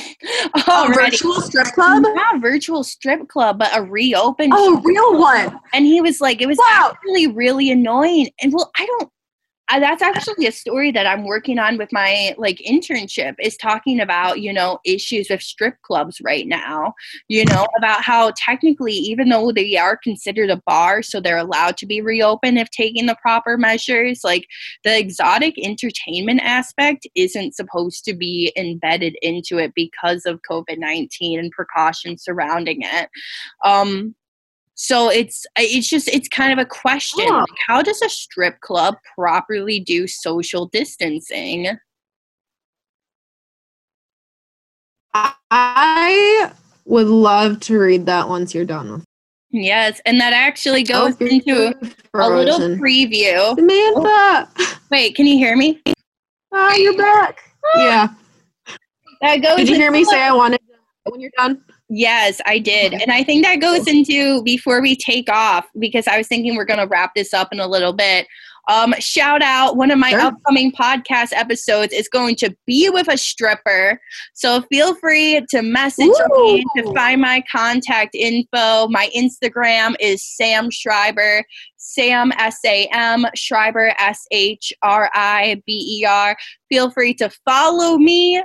[0.69, 2.03] A virtual strip club?
[2.14, 4.53] Not a virtual strip club, but a reopened.
[4.55, 5.51] Oh, real club.
[5.53, 5.61] one.
[5.73, 6.93] And he was like, it was Wow.
[6.93, 8.29] actually really annoying.
[8.43, 9.11] And well, I don't.
[9.71, 14.01] I, that's actually a story that I'm working on with my like internship is talking
[14.01, 16.95] about you know issues with strip clubs right now
[17.29, 21.77] you know about how technically even though they are considered a bar so they're allowed
[21.77, 24.47] to be reopened if taking the proper measures like
[24.85, 31.51] the exotic entertainment aspect isn't supposed to be embedded into it because of covid-19 and
[31.53, 33.09] precautions surrounding it.
[33.64, 34.14] Um
[34.81, 37.39] so it's it's just it's kind of a question Oh.
[37.39, 41.76] like, how does a strip club properly do social distancing
[45.51, 46.53] I
[46.85, 49.05] would love to read that once you're done with.
[49.51, 51.74] yes and that actually goes Oh, into
[52.14, 54.49] a little preview Samantha.
[54.91, 55.83] wait can you hear me
[56.53, 57.41] Ah, you're back.
[57.76, 58.09] Yeah.
[59.22, 60.61] that goes Did you hear me into- say I wanted
[61.05, 61.62] when you're done?
[61.91, 62.93] Yes, I did.
[62.93, 66.66] And I think that goes into before we take off because I was thinking we're
[66.66, 68.26] going to wrap this up in a little bit.
[68.68, 70.20] Um, shout out one of my sure.
[70.20, 73.99] upcoming podcast episodes is going to be with a stripper.
[74.34, 76.55] So feel free to message Ooh.
[76.55, 78.89] me to find my contact info.
[78.89, 81.43] My Instagram is Sam Shriber,
[81.78, 86.36] Sam S A M Shriber S H R I B E R.
[86.68, 88.43] Feel free to follow me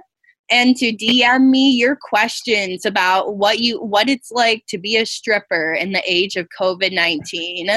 [0.54, 5.06] and to DM me your questions about what you what it's like to be a
[5.06, 7.70] stripper in the age of COVID nineteen.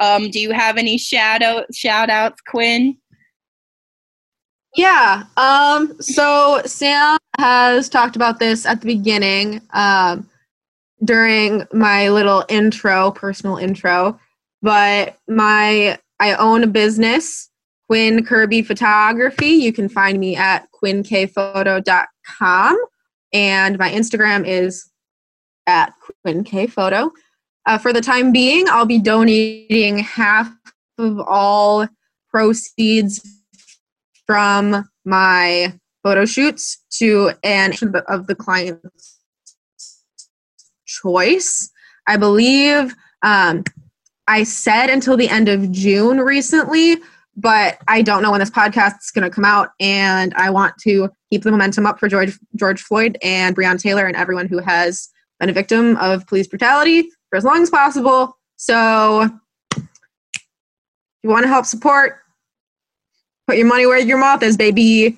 [0.00, 2.96] Um, do you have any shout out shout outs, Quinn?
[4.74, 5.24] Yeah.
[5.36, 10.28] Um, so Sam has talked about this at the beginning um,
[11.04, 14.18] during my little intro, personal intro.
[14.62, 17.50] But my I own a business,
[17.86, 19.48] Quinn Kirby Photography.
[19.48, 22.06] You can find me at quinnkphoto.com.
[23.32, 24.90] And my Instagram is
[25.66, 25.92] at
[26.26, 27.10] quinnkphoto.
[27.66, 30.52] Uh, for the time being, I'll be donating half
[30.98, 31.88] of all
[32.28, 33.20] proceeds
[34.26, 35.72] from my
[36.02, 37.72] photo shoots to an
[38.08, 39.20] of the client's
[40.86, 41.70] choice.
[42.06, 43.64] I believe um,
[44.26, 46.98] I said until the end of June recently,
[47.36, 50.76] but I don't know when this podcast is going to come out, and I want
[50.82, 54.58] to keep the momentum up for George George Floyd and Breonna Taylor and everyone who
[54.58, 55.08] has
[55.40, 58.36] been a victim of police brutality for as long as possible.
[58.56, 59.22] So,
[59.76, 59.82] if
[61.22, 62.20] you want to help support,
[63.46, 65.16] put your money where your mouth is, baby.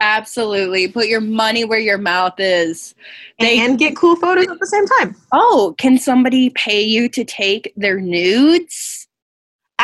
[0.00, 0.88] Absolutely.
[0.88, 2.94] Put your money where your mouth is.
[3.38, 5.14] They, and get cool photos at the same time.
[5.32, 8.99] Oh, can somebody pay you to take their nudes?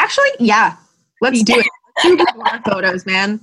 [0.06, 0.76] Actually, yeah.
[1.20, 1.66] Let's do it.
[2.02, 2.24] do
[2.70, 3.40] photos, man.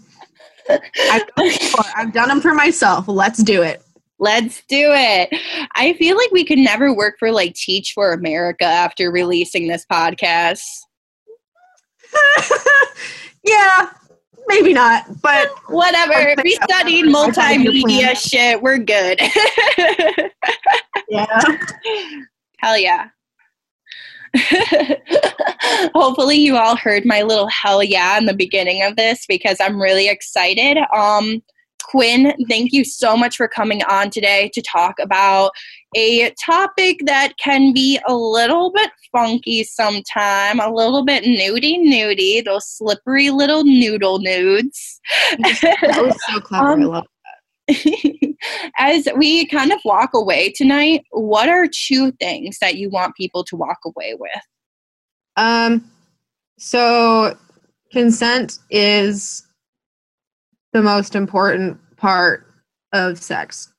[0.70, 1.52] I've done,
[1.98, 3.10] I've done them for myself.
[3.10, 3.84] Let's do it.
[4.18, 5.28] Let's do it.
[5.76, 9.86] I feel like we could never work for like Teach for America after releasing this
[9.92, 10.62] podcast.
[13.44, 13.90] yeah,
[14.48, 16.34] maybe not, but whatever.
[16.46, 18.62] We studied multimedia shit.
[18.62, 19.20] We're good.
[21.10, 21.42] yeah.
[22.60, 23.10] Hell yeah.
[25.94, 29.82] Hopefully you all heard my little hell yeah in the beginning of this because I'm
[29.82, 30.78] really excited.
[30.94, 31.42] Um
[31.84, 35.52] Quinn, thank you so much for coming on today to talk about
[35.96, 42.44] a topic that can be a little bit funky sometime, a little bit nudie nudie,
[42.44, 45.00] those slippery little noodle nudes.
[45.40, 46.72] that was so clever.
[46.72, 47.08] Um, I love
[47.68, 48.30] that.
[48.78, 53.44] As we kind of walk away tonight, what are two things that you want people
[53.46, 54.32] to walk away with?
[55.36, 55.90] Um,
[56.58, 57.38] so
[57.92, 59.46] consent is
[60.74, 62.48] the most important part
[62.92, 63.74] of sex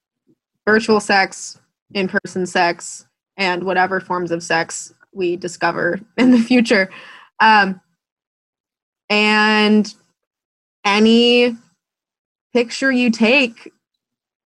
[0.67, 1.59] virtual sex,
[1.93, 3.07] in person sex,
[3.37, 6.91] and whatever forms of sex we discover in the future.
[7.41, 7.81] Um,
[9.11, 9.93] and
[10.85, 11.57] any
[12.53, 13.73] picture you take,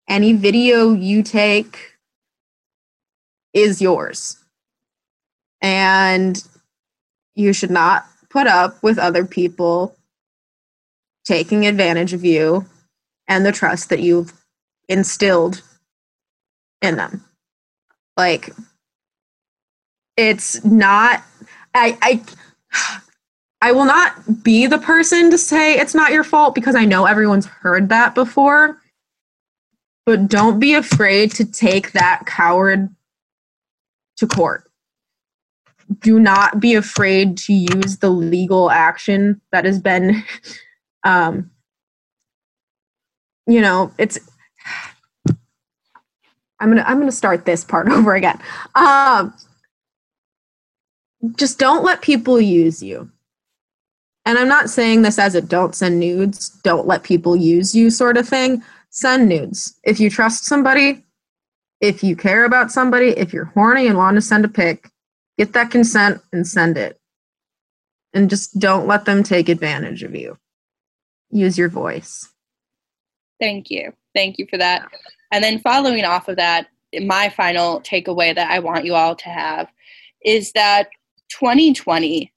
[0.09, 1.95] any video you take
[3.53, 4.37] is yours.
[5.61, 6.43] And
[7.35, 9.97] you should not put up with other people
[11.25, 12.65] taking advantage of you
[13.29, 14.33] and the trust that you've
[14.89, 15.63] instilled
[16.83, 17.25] in them.
[18.17, 18.51] Like
[20.17, 21.23] it's not
[21.75, 22.23] I I
[23.61, 27.07] I will not be the person to say it's not your fault because I know
[27.07, 28.81] everyone's heard that before.
[30.07, 32.89] But don't be afraid to take that coward
[34.17, 34.71] to court.
[36.01, 40.25] Do not be afraid to use the legal action that has been
[41.05, 41.51] um,
[43.47, 44.19] you know, it's
[46.59, 48.41] I'm gonna I'm gonna start this part over again.
[48.75, 49.35] Um,
[51.37, 53.11] just don't let people use you.
[54.25, 57.91] And I'm not saying this as a don't send nudes, don't let people use you
[57.91, 58.63] sort of thing.
[58.97, 59.79] Send nudes.
[59.85, 61.05] If you trust somebody,
[61.83, 64.89] if you care about somebody, if you're horny and want to send a pic,
[65.37, 66.99] get that consent and send it.
[68.15, 70.39] And just don't let them take advantage of you
[71.31, 72.33] use your voice.
[73.39, 73.93] Thank you.
[74.15, 74.89] Thank you for that.
[75.31, 76.69] And then following off of that,
[77.03, 79.69] my final takeaway that I want you all to have
[80.25, 80.89] is that
[81.29, 82.33] 2020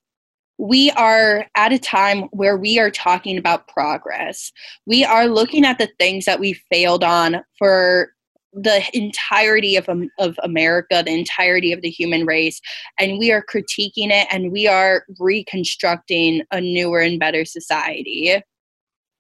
[0.60, 4.52] we are at a time where we are talking about progress.
[4.86, 8.12] We are looking at the things that we failed on for
[8.52, 12.60] the entirety of, um, of America, the entirety of the human race,
[12.98, 18.42] and we are critiquing it and we are reconstructing a newer and better society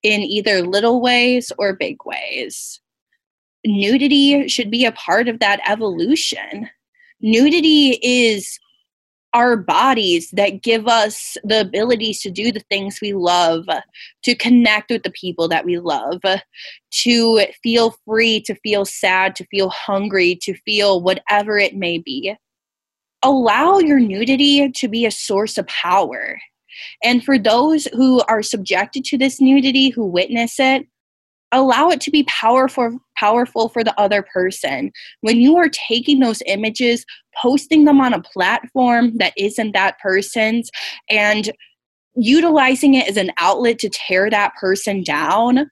[0.03, 2.81] in either little ways or big ways.
[3.65, 6.69] nudity should be a part of that evolution.
[7.21, 8.57] Nudity is
[9.33, 13.65] our bodies that give us the abilities to do the things we love,
[14.23, 16.21] to connect with the people that we love,
[16.91, 22.35] to feel free, to feel sad, to feel hungry, to feel whatever it may be.
[23.21, 26.39] Allow your nudity to be a source of power.
[27.03, 30.87] And for those who are subjected to this nudity, who witness it,
[31.51, 34.91] allow it to be powerful powerful for the other person.
[35.21, 40.69] When you are taking those images posting them on a platform that isn't that person's
[41.09, 41.51] and
[42.15, 45.69] utilizing it as an outlet to tear that person down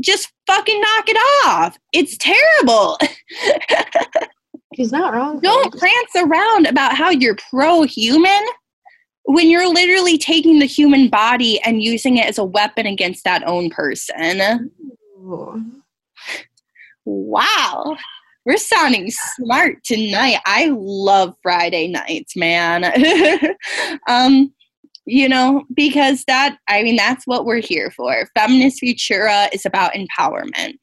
[0.00, 1.78] just fucking knock it off.
[1.92, 2.98] It's terrible.
[4.74, 8.44] He's not wrong don't prance around about how you're pro-human
[9.28, 13.46] when you're literally taking the human body and using it as a weapon against that
[13.46, 14.70] own person.
[15.18, 15.62] Ooh.
[17.04, 17.94] Wow.
[18.46, 20.38] We're sounding smart tonight.
[20.46, 22.86] I love Friday nights, man.
[24.08, 24.50] um,
[25.04, 28.26] you know, because that, I mean, that's what we're here for.
[28.34, 30.78] Feminist Futura is about empowerment.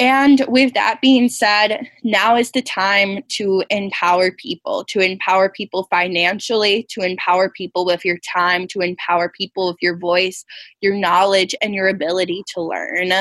[0.00, 5.86] And with that being said, now is the time to empower people, to empower people
[5.90, 10.42] financially, to empower people with your time, to empower people with your voice,
[10.80, 13.12] your knowledge, and your ability to learn.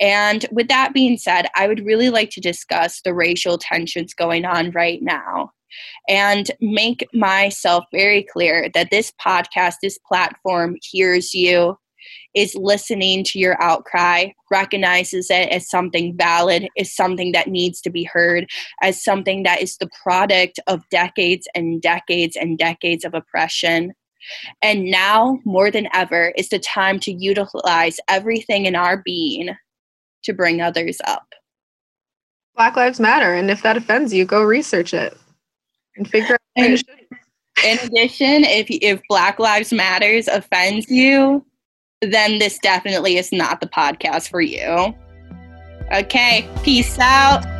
[0.00, 4.46] And with that being said, I would really like to discuss the racial tensions going
[4.46, 5.50] on right now
[6.08, 11.76] and make myself very clear that this podcast, this platform hears you
[12.36, 17.90] is listening to your outcry, recognizes it as something valid, as something that needs to
[17.90, 18.46] be heard,
[18.82, 23.92] as something that is the product of decades and decades and decades of oppression.
[24.60, 29.56] And now, more than ever, is the time to utilize everything in our being
[30.24, 31.26] to bring others up.
[32.54, 33.34] Black Lives Matter.
[33.34, 35.16] And if that offends you, go research it
[35.96, 36.82] and figure out.
[37.64, 41.44] In addition, if, if Black Lives Matters offends you,
[42.02, 44.94] then this definitely is not the podcast for you.
[45.92, 47.55] Okay, peace out.